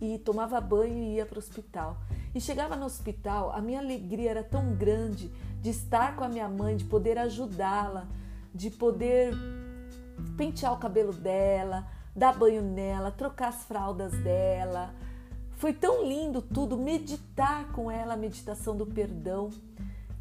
e 0.00 0.18
tomava 0.18 0.60
banho 0.60 0.94
e 0.94 1.14
ia 1.16 1.26
para 1.26 1.36
o 1.36 1.38
hospital. 1.38 1.98
E 2.34 2.40
chegava 2.40 2.76
no 2.76 2.86
hospital, 2.86 3.52
a 3.52 3.60
minha 3.60 3.80
alegria 3.80 4.30
era 4.30 4.44
tão 4.44 4.74
grande 4.74 5.30
de 5.60 5.70
estar 5.70 6.16
com 6.16 6.24
a 6.24 6.28
minha 6.28 6.48
mãe, 6.48 6.76
de 6.76 6.84
poder 6.84 7.18
ajudá-la, 7.18 8.08
de 8.54 8.70
poder 8.70 9.34
pentear 10.36 10.72
o 10.72 10.78
cabelo 10.78 11.12
dela, 11.12 11.86
dar 12.14 12.36
banho 12.36 12.62
nela, 12.62 13.10
trocar 13.10 13.48
as 13.48 13.64
fraldas 13.64 14.12
dela. 14.12 14.94
Foi 15.52 15.72
tão 15.72 16.06
lindo 16.06 16.40
tudo, 16.40 16.76
meditar 16.76 17.70
com 17.72 17.90
ela 17.90 18.14
a 18.14 18.16
meditação 18.16 18.76
do 18.76 18.86
perdão, 18.86 19.50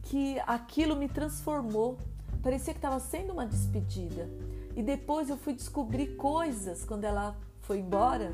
que 0.03 0.39
aquilo 0.45 0.95
me 0.95 1.07
transformou. 1.07 1.97
Parecia 2.41 2.73
que 2.73 2.79
estava 2.79 2.99
sendo 2.99 3.33
uma 3.33 3.45
despedida. 3.45 4.29
E 4.75 4.83
depois 4.83 5.29
eu 5.29 5.37
fui 5.37 5.53
descobrir 5.53 6.15
coisas 6.15 6.85
quando 6.85 7.03
ela 7.03 7.35
foi 7.61 7.79
embora 7.79 8.31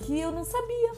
que 0.00 0.18
eu 0.18 0.32
não 0.32 0.44
sabia. 0.44 0.92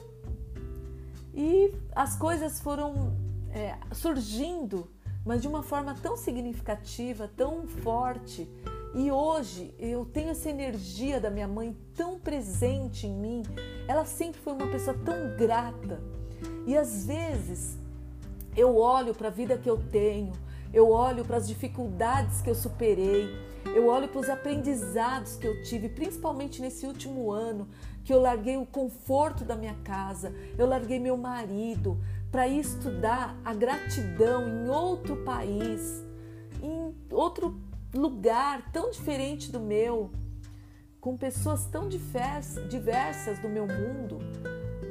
E 1.35 1.75
as 1.95 2.17
coisas 2.17 2.61
foram 2.61 3.17
é, 3.51 3.77
surgindo, 3.93 4.89
mas 5.25 5.43
de 5.43 5.49
uma 5.49 5.63
forma 5.63 5.95
tão 5.95 6.17
significativa, 6.17 7.29
tão 7.37 7.67
forte, 7.67 8.49
e 8.95 9.11
hoje 9.11 9.75
eu 9.77 10.05
tenho 10.05 10.31
essa 10.31 10.49
energia 10.49 11.21
da 11.21 11.29
minha 11.29 11.49
mãe 11.49 11.77
tão 11.97 12.17
presente 12.17 13.09
em 13.09 13.13
mim. 13.13 13.43
Ela 13.89 14.05
sempre 14.05 14.41
foi 14.41 14.53
uma 14.53 14.69
pessoa 14.69 14.97
tão 15.05 15.37
grata. 15.37 16.01
E 16.65 16.77
às 16.77 17.05
vezes 17.05 17.77
eu 18.57 18.77
olho 18.77 19.13
para 19.13 19.27
a 19.27 19.31
vida 19.33 19.59
que 19.59 19.69
eu 19.69 19.77
tenho, 19.91 20.33
eu 20.75 20.91
olho 20.91 21.25
para 21.25 21.37
as 21.37 21.47
dificuldades 21.47 22.43
que 22.43 22.51
eu 22.51 22.55
superei, 22.55 23.29
eu 23.65 23.87
olho 23.87 24.09
para 24.09 24.21
os 24.21 24.29
aprendizados 24.29 25.37
que 25.37 25.47
eu 25.47 25.63
tive, 25.63 25.89
principalmente 25.89 26.61
nesse 26.61 26.85
último 26.85 27.31
ano, 27.31 27.69
que 28.05 28.13
eu 28.13 28.21
larguei 28.21 28.57
o 28.57 28.67
conforto 28.67 29.45
da 29.45 29.55
minha 29.55 29.77
casa, 29.85 30.35
eu 30.59 30.67
larguei 30.67 30.99
meu 30.99 31.17
marido 31.17 31.97
para 32.31 32.49
estudar 32.49 33.39
a 33.45 33.55
gratidão 33.55 34.49
em 34.49 34.69
outro 34.69 35.17
país, 35.19 36.05
em 36.61 36.93
outro 37.13 37.57
lugar 37.95 38.73
tão 38.73 38.91
diferente 38.91 39.53
do 39.53 39.61
meu, 39.61 40.11
com 41.01 41.17
pessoas 41.17 41.67
tão 41.67 41.89
diversas 41.89 43.39
do 43.39 43.49
meu 43.49 43.67
mundo, 43.69 44.19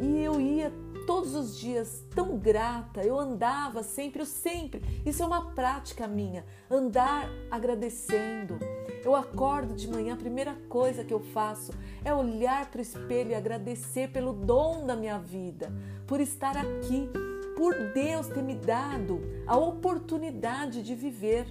e 0.02 0.24
eu 0.24 0.40
ia 0.40 0.72
todos 1.05 1.36
os 1.36 1.57
dias 1.57 2.03
tão 2.13 2.38
grata, 2.38 3.01
eu 3.01 3.19
andava 3.19 3.83
sempre, 3.83 4.22
eu 4.22 4.25
sempre, 4.25 4.81
isso 5.05 5.22
é 5.24 5.25
uma 5.25 5.53
prática 5.53 6.07
minha, 6.07 6.45
andar 6.69 7.29
agradecendo. 7.50 8.57
Eu 9.03 9.15
acordo 9.15 9.74
de 9.74 9.88
manhã, 9.88 10.13
a 10.13 10.17
primeira 10.17 10.55
coisa 10.69 11.03
que 11.03 11.13
eu 11.13 11.19
faço 11.19 11.74
é 12.03 12.13
olhar 12.13 12.69
para 12.69 12.79
o 12.79 12.81
espelho 12.81 13.31
e 13.31 13.36
agradecer 13.36 14.12
pelo 14.12 14.33
dom 14.33 14.86
da 14.86 14.95
minha 14.95 15.19
vida, 15.19 15.72
por 16.07 16.22
estar 16.22 16.55
aqui, 16.57 17.10
por 17.55 17.75
Deus 17.93 18.27
ter 18.27 18.41
me 18.41 18.55
dado 18.55 19.22
a 19.45 19.57
oportunidade 19.57 20.81
de 20.81 20.95
viver. 20.95 21.45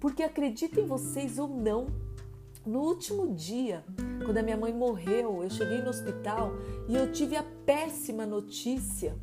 Porque 0.00 0.22
acreditem 0.22 0.86
vocês 0.86 1.38
ou 1.38 1.48
não, 1.48 1.88
no 2.68 2.80
último 2.80 3.34
dia, 3.34 3.82
quando 4.22 4.36
a 4.36 4.42
minha 4.42 4.56
mãe 4.56 4.74
morreu, 4.74 5.42
eu 5.42 5.48
cheguei 5.48 5.80
no 5.80 5.88
hospital 5.88 6.52
e 6.86 6.94
eu 6.94 7.10
tive 7.10 7.34
a 7.34 7.42
péssima 7.64 8.26
notícia 8.26 9.16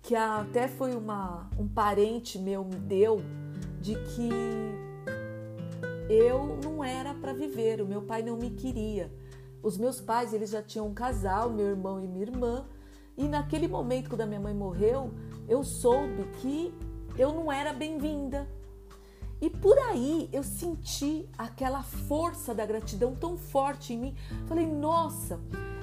que 0.00 0.16
até 0.16 0.66
foi 0.66 0.96
uma, 0.96 1.50
um 1.58 1.68
parente 1.68 2.38
meu 2.38 2.64
me 2.64 2.76
deu 2.76 3.20
de 3.78 3.94
que 3.94 4.30
eu 6.08 6.58
não 6.64 6.82
era 6.82 7.12
para 7.12 7.34
viver, 7.34 7.82
o 7.82 7.86
meu 7.86 8.00
pai 8.00 8.22
não 8.22 8.38
me 8.38 8.50
queria. 8.50 9.12
Os 9.62 9.76
meus 9.76 10.00
pais, 10.00 10.32
eles 10.32 10.48
já 10.48 10.62
tinham 10.62 10.88
um 10.88 10.94
casal, 10.94 11.50
meu 11.50 11.66
irmão 11.66 12.02
e 12.02 12.08
minha 12.08 12.24
irmã, 12.24 12.66
e 13.18 13.28
naquele 13.28 13.68
momento 13.68 14.08
quando 14.08 14.22
a 14.22 14.26
minha 14.26 14.40
mãe 14.40 14.54
morreu, 14.54 15.12
eu 15.46 15.62
soube 15.62 16.24
que 16.40 16.74
eu 17.18 17.32
não 17.32 17.52
era 17.52 17.74
bem-vinda, 17.74 18.48
e 19.42 19.50
por 19.50 19.76
aí 19.76 20.28
eu 20.32 20.44
senti 20.44 21.28
aquela 21.36 21.82
força 21.82 22.54
da 22.54 22.64
gratidão 22.64 23.12
tão 23.16 23.36
forte 23.36 23.92
em 23.92 23.98
mim. 23.98 24.16
Falei, 24.46 24.64
nossa, 24.64 25.40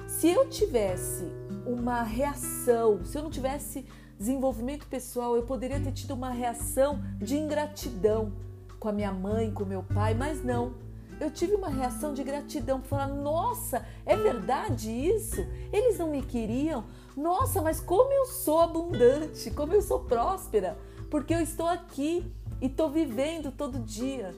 se 0.08 0.28
eu 0.28 0.48
tivesse 0.48 1.30
uma 1.66 2.02
reação, 2.02 3.04
se 3.04 3.18
eu 3.18 3.22
não 3.22 3.28
tivesse 3.30 3.84
desenvolvimento 4.18 4.86
pessoal, 4.86 5.36
eu 5.36 5.42
poderia 5.42 5.78
ter 5.78 5.92
tido 5.92 6.14
uma 6.14 6.30
reação 6.30 7.02
de 7.18 7.36
ingratidão 7.36 8.32
com 8.78 8.88
a 8.88 8.92
minha 8.92 9.12
mãe, 9.12 9.52
com 9.52 9.66
meu 9.66 9.82
pai, 9.82 10.14
mas 10.14 10.42
não. 10.42 10.72
Eu 11.20 11.30
tive 11.30 11.54
uma 11.54 11.68
reação 11.68 12.14
de 12.14 12.24
gratidão, 12.24 12.80
falar: 12.80 13.08
nossa, 13.08 13.86
é 14.06 14.16
verdade 14.16 14.90
isso? 14.90 15.46
Eles 15.70 15.98
não 15.98 16.10
me 16.10 16.22
queriam? 16.22 16.84
Nossa, 17.14 17.60
mas 17.60 17.78
como 17.78 18.10
eu 18.10 18.24
sou 18.24 18.60
abundante, 18.60 19.50
como 19.50 19.74
eu 19.74 19.82
sou 19.82 20.00
próspera, 20.00 20.78
porque 21.10 21.34
eu 21.34 21.40
estou 21.40 21.66
aqui 21.66 22.24
e 22.60 22.66
estou 22.66 22.90
vivendo 22.90 23.50
todo 23.50 23.78
dia. 23.78 24.34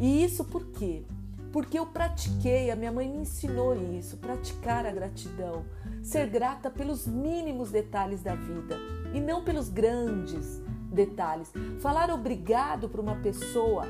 E 0.00 0.24
isso 0.24 0.44
por 0.44 0.66
quê? 0.66 1.04
Porque 1.52 1.78
eu 1.78 1.86
pratiquei, 1.86 2.70
a 2.70 2.76
minha 2.76 2.92
mãe 2.92 3.08
me 3.08 3.18
ensinou 3.18 3.74
isso, 3.96 4.18
praticar 4.18 4.84
a 4.84 4.92
gratidão, 4.92 5.64
ser 6.02 6.28
grata 6.28 6.70
pelos 6.70 7.06
mínimos 7.06 7.70
detalhes 7.70 8.22
da 8.22 8.34
vida 8.34 8.76
e 9.14 9.20
não 9.20 9.42
pelos 9.42 9.68
grandes 9.68 10.60
detalhes. 10.92 11.52
Falar 11.80 12.10
obrigado 12.10 12.88
para 12.88 13.00
uma 13.00 13.16
pessoa 13.16 13.86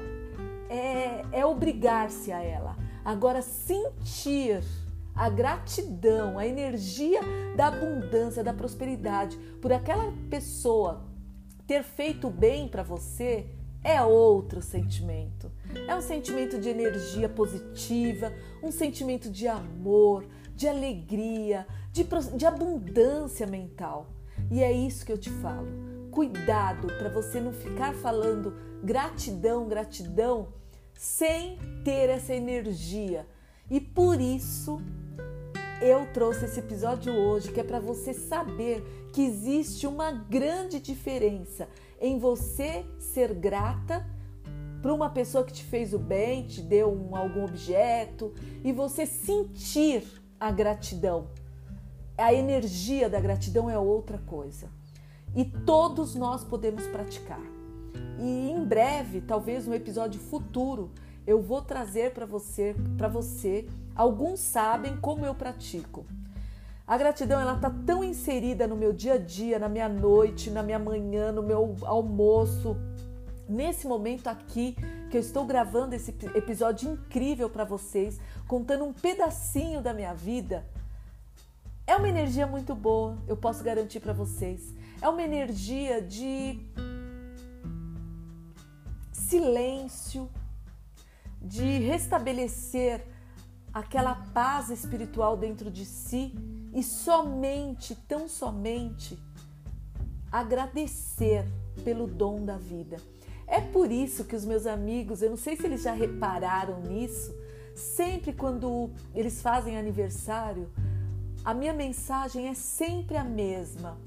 é, 0.69 1.25
é 1.33 1.45
obrigar-se 1.45 2.31
a 2.31 2.41
ela. 2.41 2.77
Agora, 3.05 3.43
sentir 3.43 4.63
a 5.15 5.29
gratidão, 5.31 6.39
a 6.39 6.47
energia 6.47 7.21
da 7.57 7.69
abundância, 7.69 8.45
da 8.45 8.53
prosperidade 8.53 9.37
por 9.63 9.73
aquela 9.73 10.13
pessoa 10.29 11.05
ter 11.67 11.83
feito 11.83 12.31
bem 12.31 12.69
para 12.69 12.83
você 12.83 13.47
é 13.87 14.03
outro 14.03 14.61
sentimento. 14.61 15.49
É 15.87 15.95
um 15.95 16.01
sentimento 16.01 16.59
de 16.59 16.69
energia 16.69 17.29
positiva, 17.29 18.33
um 18.61 18.73
sentimento 18.73 19.31
de 19.31 19.47
amor, 19.47 20.27
de 20.57 20.67
alegria, 20.67 21.65
de, 21.93 22.05
de 22.35 22.45
abundância 22.45 23.47
mental. 23.47 24.09
E 24.51 24.61
é 24.61 24.73
isso 24.73 25.07
que 25.07 25.13
eu 25.13 25.19
te 25.19 25.31
falo. 25.31 25.69
Cuidado 26.11 26.89
para 26.99 27.09
você 27.09 27.41
não 27.41 27.53
ficar 27.53 27.95
falando 27.95 28.57
gratidão, 28.83 29.69
gratidão, 29.69 30.49
sem 30.93 31.57
ter 31.85 32.11
essa 32.11 32.35
energia. 32.35 33.25
E 33.71 33.81
por 33.81 34.21
isso 34.21 34.83
eu 35.81 36.07
trouxe 36.13 36.47
esse 36.47 36.59
episódio 36.59 37.13
hoje, 37.13 37.53
que 37.53 37.61
é 37.61 37.65
para 37.65 37.79
você 37.79 38.13
saber 38.13 38.83
que 39.13 39.23
existe 39.23 39.87
uma 39.87 40.11
grande 40.11 40.81
diferença 40.81 41.69
em 42.01 42.19
você 42.19 42.85
ser 42.99 43.33
grata 43.35 44.07
para 44.83 44.93
uma 44.93 45.11
pessoa 45.11 45.45
que 45.45 45.53
te 45.53 45.65
fez 45.65 45.93
o 45.93 45.99
bem, 45.99 46.47
te 46.47 46.61
deu 46.61 46.93
um, 46.93 47.17
algum 47.17 47.45
objeto 47.45 48.33
e 48.63 48.73
você 48.73 49.07
sentir 49.07 50.05
a 50.39 50.51
gratidão. 50.51 51.29
A 52.17 52.33
energia 52.33 53.09
da 53.09 53.21
gratidão 53.21 53.69
é 53.69 53.79
outra 53.79 54.19
coisa. 54.19 54.69
E 55.35 55.45
todos 55.45 56.15
nós 56.15 56.45
podemos 56.45 56.87
praticar. 56.87 57.43
E 58.19 58.51
em 58.51 58.65
breve, 58.65 59.21
talvez 59.21 59.67
no 59.67 59.75
episódio 59.75 60.21
futuro, 60.21 60.91
eu 61.27 61.43
vou 61.43 61.61
trazer 61.61 62.13
para 62.13 62.25
você, 62.25 62.75
para 62.97 63.09
você, 63.09 63.67
alguns 63.95 64.41
sabem 64.41 64.97
como 64.97 65.27
eu 65.27 65.35
pratico. 65.35 66.07
A 66.87 66.97
gratidão 66.97 67.41
ela 67.41 67.57
tá 67.57 67.69
tão 67.85 68.05
inserida 68.05 68.69
no 68.69 68.77
meu 68.77 68.93
dia 68.93 69.15
a 69.15 69.19
dia, 69.19 69.59
na 69.59 69.69
minha 69.69 69.89
noite, 69.89 70.51
na 70.51 70.63
minha 70.63 70.79
manhã, 70.79 71.33
no 71.33 71.43
meu 71.43 71.77
almoço. 71.83 72.77
Nesse 73.49 73.89
momento 73.89 74.29
aqui 74.29 74.77
que 75.11 75.17
eu 75.17 75.21
estou 75.21 75.45
gravando 75.45 75.97
esse 75.97 76.15
episódio 76.33 76.93
incrível 76.93 77.51
para 77.51 77.65
vocês, 77.65 78.21
contando 78.47 78.85
um 78.85 78.93
pedacinho 78.93 79.83
da 79.83 79.93
minha 79.93 80.15
vida, 80.15 80.65
é 81.89 81.97
uma 81.97 82.09
energia 82.09 82.47
muito 82.47 82.73
boa, 82.73 83.19
eu 83.27 83.37
posso 83.37 83.65
garantir 83.65 83.99
para 83.99 84.13
vocês. 84.13 84.73
É 85.03 85.09
uma 85.09 85.23
energia 85.23 86.01
de 86.01 86.61
silêncio, 89.13 90.31
de 91.43 91.79
restabelecer 91.81 93.05
aquela 93.75 94.15
paz 94.33 94.71
espiritual 94.71 95.37
dentro 95.37 95.69
de 95.69 95.85
si 95.85 96.33
e 96.77 96.83
somente, 96.83 97.97
tão 98.07 98.29
somente, 98.29 99.19
agradecer 100.31 101.45
pelo 101.83 102.07
dom 102.07 102.45
da 102.45 102.57
vida. 102.57 102.99
É 103.49 103.61
por 103.61 103.91
isso 103.91 104.25
que 104.25 104.37
os 104.37 104.45
meus 104.45 104.65
amigos, 104.65 105.23
eu 105.23 105.31
não 105.31 105.37
sei 105.37 105.57
se 105.57 105.67
eles 105.67 105.83
já 105.83 105.93
repararam 105.93 106.81
nisso, 106.83 107.35
Sempre 107.77 108.33
quando 108.33 108.91
eles 109.15 109.43
fazem 109.43 109.77
aniversário, 109.77 110.71
a 111.45 111.53
minha 111.53 111.75
mensagem 111.75 112.49
é 112.49 112.55
sempre 112.55 113.19
a 113.19 113.23
mesma. 113.23 113.99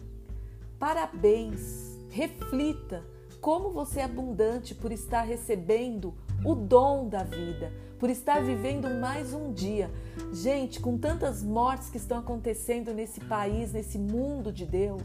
Parabéns, 0.80 1.96
reflita 2.10 3.06
como 3.40 3.70
você 3.70 4.00
é 4.00 4.06
abundante 4.06 4.74
por 4.74 4.92
estar 4.92 5.22
recebendo 5.22 6.16
o 6.44 6.56
dom 6.56 7.08
da 7.08 7.22
vida, 7.22 7.72
por 8.00 8.10
estar 8.10 8.42
vivendo 8.42 8.90
mais 8.90 9.34
um 9.34 9.52
dia. 9.52 9.92
Gente, 10.32 10.80
com 10.80 10.98
tantas 10.98 11.44
mortes 11.44 11.90
que 11.90 11.98
estão 11.98 12.20
acontecendo 12.20 12.94
nesse 12.94 13.20
país, 13.20 13.74
nesse 13.74 14.00
mundo 14.00 14.54
de 14.54 14.66
Deus, 14.66 15.04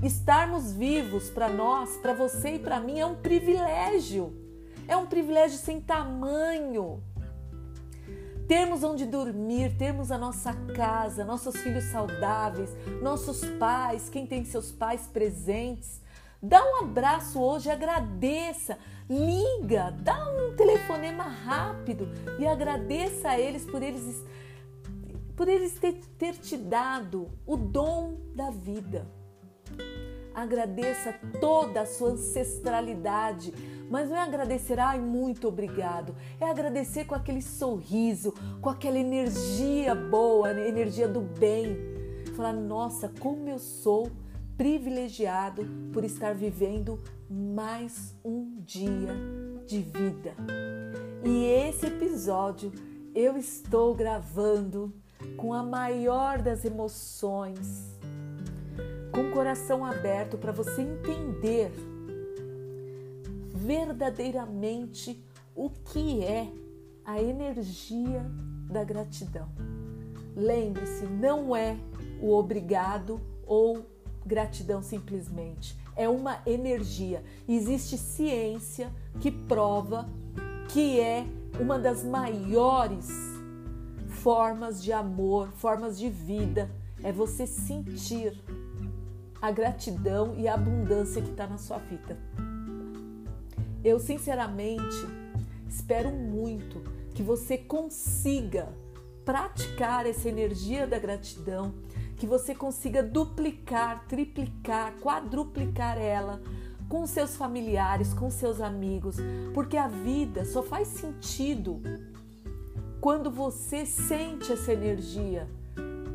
estarmos 0.00 0.72
vivos 0.72 1.28
para 1.28 1.48
nós, 1.48 1.96
para 1.96 2.14
você 2.14 2.54
e 2.54 2.58
para 2.60 2.78
mim 2.78 3.00
é 3.00 3.04
um 3.04 3.16
privilégio. 3.16 4.32
É 4.86 4.96
um 4.96 5.06
privilégio 5.06 5.58
sem 5.58 5.80
tamanho. 5.80 7.02
Termos 8.46 8.84
onde 8.84 9.04
dormir, 9.04 9.76
termos 9.76 10.12
a 10.12 10.16
nossa 10.16 10.52
casa, 10.76 11.24
nossos 11.24 11.56
filhos 11.56 11.84
saudáveis, 11.86 12.70
nossos 13.02 13.44
pais, 13.58 14.08
quem 14.08 14.24
tem 14.24 14.44
seus 14.44 14.70
pais 14.70 15.08
presentes. 15.08 16.00
Dá 16.40 16.62
um 16.62 16.84
abraço 16.84 17.40
hoje, 17.40 17.68
agradeça, 17.68 18.78
liga, 19.08 19.94
dá 20.02 20.18
um 20.30 20.54
telefonema 20.56 21.24
rápido 21.24 22.08
e 22.38 22.46
agradeça 22.46 23.30
a 23.30 23.40
eles 23.40 23.64
por 23.64 23.82
eles 23.82 24.24
por 25.36 25.48
eles 25.48 25.78
ter, 25.78 25.92
ter 26.18 26.32
te 26.32 26.56
dado 26.56 27.28
o 27.46 27.58
dom 27.58 28.18
da 28.34 28.50
vida. 28.50 29.06
Agradeça 30.34 31.14
toda 31.40 31.82
a 31.82 31.86
sua 31.86 32.10
ancestralidade, 32.10 33.52
mas 33.90 34.08
não 34.08 34.16
é 34.16 34.20
agradecer, 34.20 34.78
ai, 34.80 34.98
muito 34.98 35.48
obrigado. 35.48 36.14
É 36.40 36.48
agradecer 36.48 37.04
com 37.04 37.14
aquele 37.14 37.42
sorriso, 37.42 38.32
com 38.62 38.70
aquela 38.70 38.98
energia 38.98 39.94
boa, 39.94 40.50
energia 40.50 41.06
do 41.06 41.20
bem. 41.20 41.76
Falar, 42.34 42.54
nossa, 42.54 43.10
como 43.20 43.48
eu 43.48 43.58
sou 43.58 44.10
privilegiado 44.56 45.66
por 45.92 46.02
estar 46.02 46.34
vivendo 46.34 46.98
mais 47.28 48.14
um 48.24 48.60
dia 48.60 49.08
de 49.66 49.80
vida. 49.80 50.34
E 51.24 51.44
esse 51.44 51.86
episódio 51.86 52.72
eu 53.14 53.36
estou 53.36 53.94
gravando 53.94 54.94
com 55.36 55.52
a 55.52 55.62
maior 55.62 56.40
das 56.40 56.64
emoções, 56.64 57.98
com 59.12 59.28
o 59.28 59.32
coração 59.32 59.84
aberto 59.84 60.38
para 60.38 60.52
você 60.52 60.82
entender 60.82 61.72
verdadeiramente 63.54 65.24
o 65.54 65.70
que 65.70 66.22
é 66.22 66.52
a 67.04 67.20
energia 67.20 68.24
da 68.70 68.84
gratidão. 68.84 69.48
Lembre-se, 70.36 71.06
não 71.06 71.56
é 71.56 71.76
o 72.20 72.32
obrigado 72.32 73.20
ou 73.46 73.84
gratidão 74.24 74.82
simplesmente. 74.82 75.76
É 75.96 76.08
uma 76.08 76.40
energia. 76.46 77.24
Existe 77.48 77.96
ciência 77.96 78.92
que 79.20 79.30
prova 79.30 80.06
que 80.68 81.00
é 81.00 81.26
uma 81.58 81.78
das 81.78 82.04
maiores 82.04 83.08
formas 84.08 84.82
de 84.82 84.92
amor, 84.92 85.48
formas 85.52 85.98
de 85.98 86.10
vida. 86.10 86.70
É 87.02 87.12
você 87.12 87.46
sentir 87.46 88.38
a 89.40 89.50
gratidão 89.50 90.34
e 90.36 90.48
a 90.48 90.54
abundância 90.54 91.22
que 91.22 91.30
está 91.30 91.46
na 91.46 91.58
sua 91.58 91.78
vida. 91.78 92.18
Eu, 93.84 94.00
sinceramente, 94.00 95.06
espero 95.68 96.10
muito 96.10 96.82
que 97.14 97.22
você 97.22 97.56
consiga 97.56 98.68
praticar 99.24 100.06
essa 100.06 100.28
energia 100.28 100.86
da 100.86 100.98
gratidão 100.98 101.74
que 102.16 102.26
você 102.26 102.54
consiga 102.54 103.02
duplicar, 103.02 104.06
triplicar, 104.08 104.94
quadruplicar 105.00 105.98
ela 105.98 106.40
com 106.88 107.06
seus 107.06 107.36
familiares, 107.36 108.14
com 108.14 108.30
seus 108.30 108.60
amigos, 108.60 109.16
porque 109.52 109.76
a 109.76 109.88
vida 109.88 110.44
só 110.44 110.62
faz 110.62 110.88
sentido 110.88 111.82
quando 113.00 113.30
você 113.30 113.84
sente 113.84 114.52
essa 114.52 114.72
energia 114.72 115.48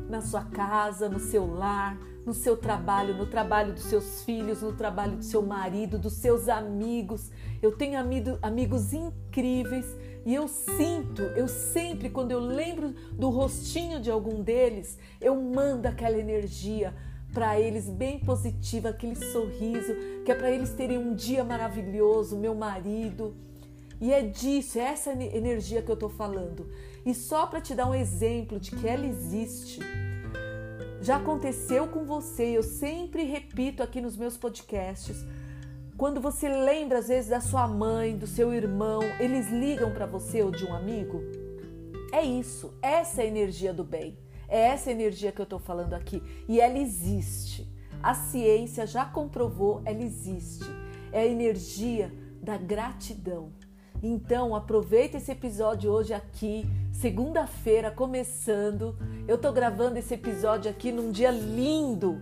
na 0.08 0.20
sua 0.20 0.44
casa, 0.44 1.08
no 1.08 1.20
seu 1.20 1.46
lar, 1.46 1.96
no 2.24 2.34
seu 2.34 2.56
trabalho, 2.56 3.16
no 3.16 3.26
trabalho 3.26 3.72
dos 3.72 3.84
seus 3.84 4.24
filhos, 4.24 4.62
no 4.62 4.72
trabalho 4.72 5.16
do 5.16 5.24
seu 5.24 5.42
marido, 5.42 5.98
dos 5.98 6.14
seus 6.14 6.48
amigos. 6.48 7.30
Eu 7.60 7.72
tenho 7.72 7.98
amigo, 7.98 8.38
amigos 8.42 8.92
incríveis 8.92 9.86
e 10.24 10.34
eu 10.34 10.46
sinto, 10.46 11.22
eu 11.22 11.48
sempre, 11.48 12.08
quando 12.08 12.30
eu 12.30 12.38
lembro 12.38 12.94
do 13.12 13.28
rostinho 13.28 14.00
de 14.00 14.10
algum 14.10 14.42
deles, 14.42 14.98
eu 15.20 15.34
mando 15.34 15.88
aquela 15.88 16.16
energia 16.16 16.94
para 17.32 17.58
eles 17.58 17.88
bem 17.88 18.18
positiva, 18.18 18.90
aquele 18.90 19.16
sorriso, 19.16 19.94
que 20.24 20.30
é 20.30 20.34
para 20.34 20.50
eles 20.50 20.72
terem 20.74 20.98
um 20.98 21.14
dia 21.14 21.42
maravilhoso, 21.42 22.36
meu 22.36 22.54
marido. 22.54 23.34
E 24.00 24.12
é 24.12 24.22
disso, 24.22 24.78
é 24.78 24.82
essa 24.82 25.12
energia 25.12 25.82
que 25.82 25.90
eu 25.90 25.94
estou 25.94 26.08
falando. 26.08 26.68
E 27.04 27.14
só 27.14 27.46
para 27.46 27.60
te 27.60 27.74
dar 27.74 27.88
um 27.88 27.94
exemplo 27.94 28.60
de 28.60 28.70
que 28.72 28.86
ela 28.86 29.06
existe, 29.06 29.80
já 31.00 31.16
aconteceu 31.16 31.88
com 31.88 32.04
você, 32.04 32.44
eu 32.56 32.62
sempre 32.62 33.24
repito 33.24 33.82
aqui 33.82 34.00
nos 34.00 34.16
meus 34.16 34.36
podcasts 34.36 35.24
quando 36.02 36.20
você 36.20 36.48
lembra 36.48 36.98
às 36.98 37.06
vezes 37.06 37.30
da 37.30 37.40
sua 37.40 37.68
mãe, 37.68 38.16
do 38.16 38.26
seu 38.26 38.52
irmão, 38.52 39.02
eles 39.20 39.48
ligam 39.52 39.92
para 39.92 40.04
você 40.04 40.42
ou 40.42 40.50
de 40.50 40.66
um 40.66 40.74
amigo? 40.74 41.22
É 42.12 42.20
isso, 42.20 42.76
essa 42.82 43.22
é 43.22 43.24
a 43.24 43.28
energia 43.28 43.72
do 43.72 43.84
bem. 43.84 44.18
É 44.48 44.62
essa 44.62 44.90
energia 44.90 45.30
que 45.30 45.40
eu 45.40 45.44
estou 45.44 45.60
falando 45.60 45.94
aqui 45.94 46.20
e 46.48 46.60
ela 46.60 46.76
existe. 46.76 47.72
A 48.02 48.14
ciência 48.14 48.84
já 48.84 49.04
comprovou, 49.04 49.80
ela 49.84 50.02
existe. 50.02 50.66
É 51.12 51.20
a 51.20 51.26
energia 51.26 52.12
da 52.42 52.56
gratidão. 52.56 53.52
Então, 54.02 54.56
aproveita 54.56 55.18
esse 55.18 55.30
episódio 55.30 55.92
hoje 55.92 56.12
aqui, 56.12 56.66
segunda-feira, 56.90 57.92
começando. 57.92 58.96
Eu 59.28 59.38
tô 59.38 59.52
gravando 59.52 60.00
esse 60.00 60.14
episódio 60.14 60.68
aqui 60.68 60.90
num 60.90 61.12
dia 61.12 61.30
lindo, 61.30 62.20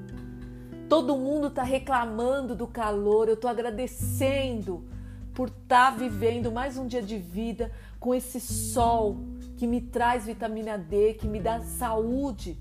Todo 0.90 1.16
mundo 1.16 1.46
está 1.46 1.62
reclamando 1.62 2.52
do 2.52 2.66
calor. 2.66 3.28
Eu 3.28 3.34
estou 3.34 3.48
agradecendo 3.48 4.84
por 5.32 5.46
estar 5.46 5.92
tá 5.92 5.96
vivendo 5.96 6.50
mais 6.50 6.76
um 6.76 6.84
dia 6.84 7.00
de 7.00 7.16
vida 7.16 7.70
com 8.00 8.12
esse 8.12 8.40
sol 8.40 9.16
que 9.56 9.68
me 9.68 9.80
traz 9.80 10.26
vitamina 10.26 10.76
D, 10.76 11.14
que 11.14 11.28
me 11.28 11.38
dá 11.38 11.60
saúde 11.60 12.58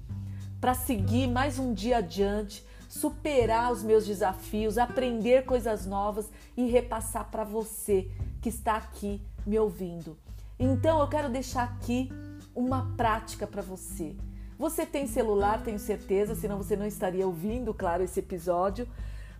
para 0.61 0.75
seguir 0.75 1.25
mais 1.25 1.57
um 1.57 1.73
dia 1.73 1.97
adiante, 1.97 2.63
superar 2.87 3.71
os 3.71 3.81
meus 3.81 4.05
desafios, 4.05 4.77
aprender 4.77 5.43
coisas 5.43 5.87
novas 5.87 6.29
e 6.55 6.67
repassar 6.67 7.31
para 7.31 7.43
você 7.43 8.11
que 8.43 8.49
está 8.49 8.75
aqui 8.75 9.23
me 9.43 9.57
ouvindo. 9.57 10.15
Então 10.59 10.99
eu 10.99 11.07
quero 11.07 11.29
deixar 11.29 11.63
aqui 11.63 12.11
uma 12.53 12.93
prática 12.95 13.47
para 13.47 13.63
você. 13.63 14.15
Você 14.59 14.85
tem 14.85 15.07
celular, 15.07 15.63
tenho 15.63 15.79
certeza, 15.79 16.35
senão 16.35 16.57
você 16.57 16.75
não 16.75 16.85
estaria 16.85 17.25
ouvindo, 17.25 17.73
claro, 17.73 18.03
esse 18.03 18.19
episódio. 18.19 18.85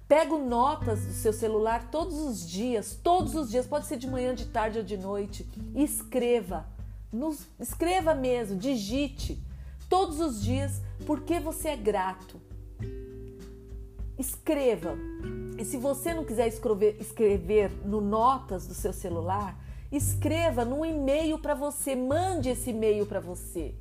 Pego 0.08 0.38
notas 0.38 1.06
do 1.06 1.12
seu 1.12 1.34
celular 1.34 1.92
todos 1.92 2.18
os 2.18 2.50
dias, 2.50 2.98
todos 3.04 3.36
os 3.36 3.52
dias, 3.52 3.68
pode 3.68 3.86
ser 3.86 3.98
de 3.98 4.08
manhã, 4.08 4.34
de 4.34 4.46
tarde 4.46 4.78
ou 4.78 4.84
de 4.84 4.96
noite, 4.96 5.46
e 5.76 5.84
escreva. 5.84 6.66
Nos, 7.12 7.46
escreva 7.60 8.16
mesmo, 8.16 8.58
digite 8.58 9.44
todos 9.90 10.22
os 10.22 10.42
dias 10.42 10.82
porque 11.06 11.38
você 11.38 11.70
é 11.70 11.76
grato. 11.76 12.40
Escreva. 14.18 14.96
E 15.58 15.66
se 15.66 15.76
você 15.76 16.14
não 16.14 16.24
quiser 16.24 16.48
escrever, 16.48 16.96
escrever 16.98 17.72
no 17.84 18.00
notas 18.00 18.66
do 18.66 18.74
seu 18.74 18.94
celular, 18.94 19.60
escreva 19.92 20.64
num 20.64 20.86
e-mail 20.86 21.38
para 21.40 21.56
você, 21.56 21.94
mande 21.94 22.48
esse 22.48 22.70
e-mail 22.70 23.06
para 23.06 23.20
você. 23.20 23.76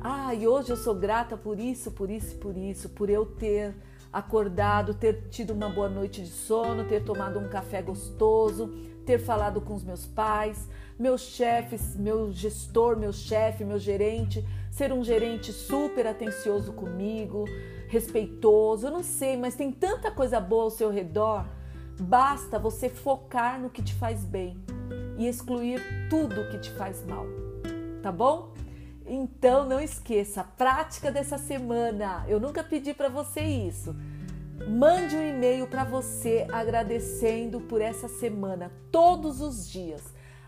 Ah, 0.00 0.34
e 0.34 0.46
hoje 0.46 0.70
eu 0.70 0.76
sou 0.76 0.94
grata 0.94 1.36
por 1.36 1.58
isso, 1.58 1.90
por 1.90 2.10
isso, 2.10 2.36
por 2.36 2.56
isso, 2.56 2.88
por 2.90 3.10
eu 3.10 3.26
ter 3.26 3.74
acordado, 4.12 4.94
ter 4.94 5.28
tido 5.28 5.52
uma 5.52 5.68
boa 5.68 5.88
noite 5.88 6.22
de 6.22 6.30
sono, 6.30 6.84
ter 6.84 7.04
tomado 7.04 7.38
um 7.38 7.48
café 7.48 7.82
gostoso, 7.82 8.68
ter 9.04 9.18
falado 9.18 9.60
com 9.60 9.74
os 9.74 9.84
meus 9.84 10.06
pais, 10.06 10.68
meus 10.98 11.22
chefes, 11.22 11.96
meu 11.96 12.32
gestor, 12.32 12.96
meu 12.96 13.12
chefe, 13.12 13.64
meu 13.64 13.78
gerente, 13.78 14.44
ser 14.70 14.92
um 14.92 15.02
gerente 15.04 15.52
super 15.52 16.06
atencioso 16.06 16.72
comigo, 16.72 17.44
respeitoso. 17.88 18.86
Eu 18.86 18.90
não 18.90 19.02
sei, 19.02 19.36
mas 19.36 19.54
tem 19.54 19.72
tanta 19.72 20.10
coisa 20.10 20.40
boa 20.40 20.64
ao 20.64 20.70
seu 20.70 20.90
redor. 20.90 21.46
Basta 22.00 22.58
você 22.58 22.88
focar 22.88 23.60
no 23.60 23.70
que 23.70 23.82
te 23.82 23.94
faz 23.94 24.24
bem 24.24 24.56
e 25.16 25.26
excluir 25.26 25.80
tudo 26.08 26.48
que 26.50 26.58
te 26.58 26.70
faz 26.70 27.04
mal. 27.04 27.26
Tá 28.02 28.12
bom? 28.12 28.52
Então 29.08 29.66
não 29.66 29.80
esqueça, 29.80 30.44
prática 30.44 31.10
dessa 31.10 31.38
semana. 31.38 32.24
Eu 32.28 32.38
nunca 32.38 32.62
pedi 32.62 32.92
para 32.92 33.08
você 33.08 33.40
isso. 33.40 33.96
Mande 34.68 35.16
um 35.16 35.26
e-mail 35.26 35.66
para 35.66 35.84
você 35.84 36.46
agradecendo 36.52 37.60
por 37.60 37.80
essa 37.80 38.08
semana, 38.08 38.70
todos 38.90 39.40
os 39.40 39.68
dias, 39.70 40.02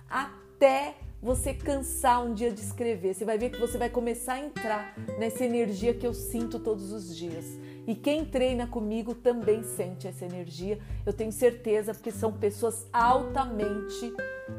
até 0.08 0.96
você 1.22 1.54
cansar 1.54 2.24
um 2.24 2.34
dia 2.34 2.50
de 2.50 2.60
escrever. 2.60 3.14
Você 3.14 3.24
vai 3.24 3.38
ver 3.38 3.50
que 3.50 3.60
você 3.60 3.78
vai 3.78 3.88
começar 3.88 4.34
a 4.34 4.40
entrar 4.40 4.94
nessa 5.18 5.44
energia 5.44 5.94
que 5.94 6.06
eu 6.06 6.12
sinto 6.12 6.58
todos 6.58 6.92
os 6.92 7.16
dias. 7.16 7.44
E 7.86 7.94
quem 7.94 8.24
treina 8.24 8.66
comigo 8.66 9.14
também 9.14 9.62
sente 9.62 10.06
essa 10.06 10.24
energia. 10.24 10.78
Eu 11.04 11.12
tenho 11.12 11.32
certeza, 11.32 11.94
porque 11.94 12.10
são 12.10 12.32
pessoas 12.32 12.86
altamente, 12.92 14.12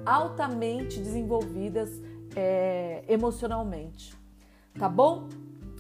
altamente 0.06 1.00
desenvolvidas 1.00 1.90
é, 2.36 3.04
emocionalmente. 3.08 4.16
Tá 4.78 4.88
bom? 4.88 5.28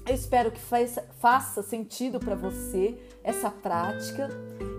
Eu 0.06 0.16
espero 0.16 0.52
que 0.52 0.60
faça, 0.60 1.04
faça 1.20 1.62
sentido 1.62 2.20
para 2.20 2.36
você 2.36 2.98
essa 3.24 3.50
prática. 3.50 4.30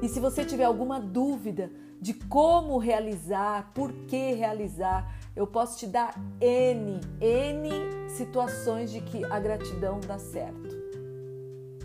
E 0.02 0.08
se 0.08 0.18
você 0.18 0.44
tiver 0.44 0.64
alguma 0.64 1.00
dúvida 1.00 1.70
de 2.00 2.12
como 2.12 2.78
realizar, 2.78 3.70
por 3.72 3.92
que 4.08 4.32
realizar, 4.32 5.14
eu 5.36 5.46
posso 5.46 5.78
te 5.78 5.86
dar 5.86 6.14
N, 6.40 7.00
N 7.20 7.70
situações 8.08 8.90
de 8.90 9.00
que 9.00 9.24
a 9.24 9.38
gratidão 9.38 10.00
dá 10.00 10.18
certo. 10.18 10.82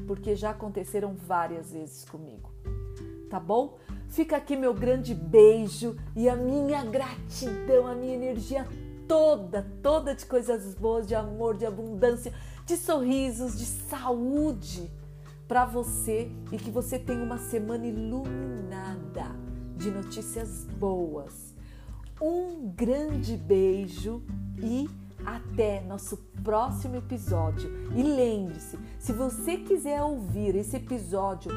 Porque 0.07 0.35
já 0.35 0.49
aconteceram 0.49 1.13
várias 1.13 1.71
vezes 1.71 2.03
comigo. 2.05 2.51
Tá 3.29 3.39
bom? 3.39 3.77
Fica 4.09 4.37
aqui 4.37 4.55
meu 4.55 4.73
grande 4.73 5.13
beijo 5.13 5.95
e 6.15 6.27
a 6.27 6.35
minha 6.35 6.83
gratidão, 6.83 7.85
a 7.85 7.93
minha 7.93 8.15
energia 8.15 8.65
toda, 9.07 9.65
toda 9.81 10.13
de 10.13 10.25
coisas 10.25 10.73
boas, 10.75 11.07
de 11.07 11.15
amor, 11.15 11.57
de 11.57 11.65
abundância, 11.65 12.33
de 12.65 12.75
sorrisos, 12.75 13.57
de 13.57 13.65
saúde 13.65 14.91
para 15.47 15.65
você 15.65 16.29
e 16.51 16.57
que 16.57 16.69
você 16.69 16.99
tenha 16.99 17.23
uma 17.23 17.37
semana 17.37 17.85
iluminada 17.85 19.35
de 19.77 19.89
notícias 19.89 20.65
boas. 20.77 21.55
Um 22.21 22.69
grande 22.75 23.37
beijo 23.37 24.23
e 24.57 24.89
até 25.25 25.81
nosso 25.81 26.17
próximo 26.43 26.95
episódio. 26.95 27.69
E 27.95 28.03
lembre-se, 28.03 28.77
se 28.99 29.13
você 29.13 29.57
quiser 29.57 30.01
ouvir 30.01 30.55
esse 30.55 30.77
episódio 30.77 31.51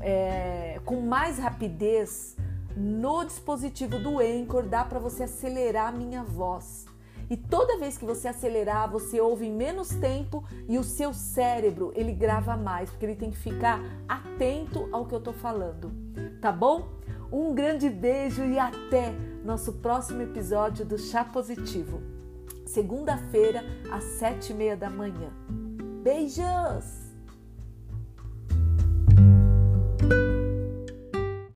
é, 0.00 0.80
com 0.84 1.00
mais 1.00 1.38
rapidez, 1.38 2.36
no 2.78 3.24
dispositivo 3.24 3.98
do 3.98 4.20
Anchor 4.20 4.62
dá 4.62 4.84
para 4.84 5.00
você 5.00 5.24
acelerar 5.24 5.88
a 5.88 5.96
minha 5.96 6.22
voz. 6.22 6.86
E 7.28 7.36
toda 7.36 7.78
vez 7.78 7.98
que 7.98 8.04
você 8.04 8.28
acelerar, 8.28 8.90
você 8.90 9.20
ouve 9.20 9.46
em 9.46 9.52
menos 9.52 9.88
tempo 9.90 10.44
e 10.66 10.78
o 10.78 10.84
seu 10.84 11.12
cérebro 11.12 11.92
ele 11.94 12.12
grava 12.12 12.56
mais, 12.56 12.88
porque 12.88 13.04
ele 13.04 13.16
tem 13.16 13.30
que 13.30 13.36
ficar 13.36 13.80
atento 14.08 14.88
ao 14.92 15.04
que 15.04 15.14
eu 15.14 15.20
tô 15.20 15.32
falando. 15.32 15.92
Tá 16.40 16.50
bom? 16.50 16.88
Um 17.30 17.54
grande 17.54 17.90
beijo 17.90 18.42
e 18.44 18.58
até 18.58 19.12
nosso 19.44 19.74
próximo 19.74 20.22
episódio 20.22 20.86
do 20.86 20.96
Chá 20.96 21.24
Positivo. 21.24 22.00
Segunda-feira, 22.64 23.62
às 23.90 24.04
sete 24.04 24.52
e 24.52 24.54
meia 24.54 24.76
da 24.76 24.88
manhã. 24.88 25.30
Beijos! 26.02 26.97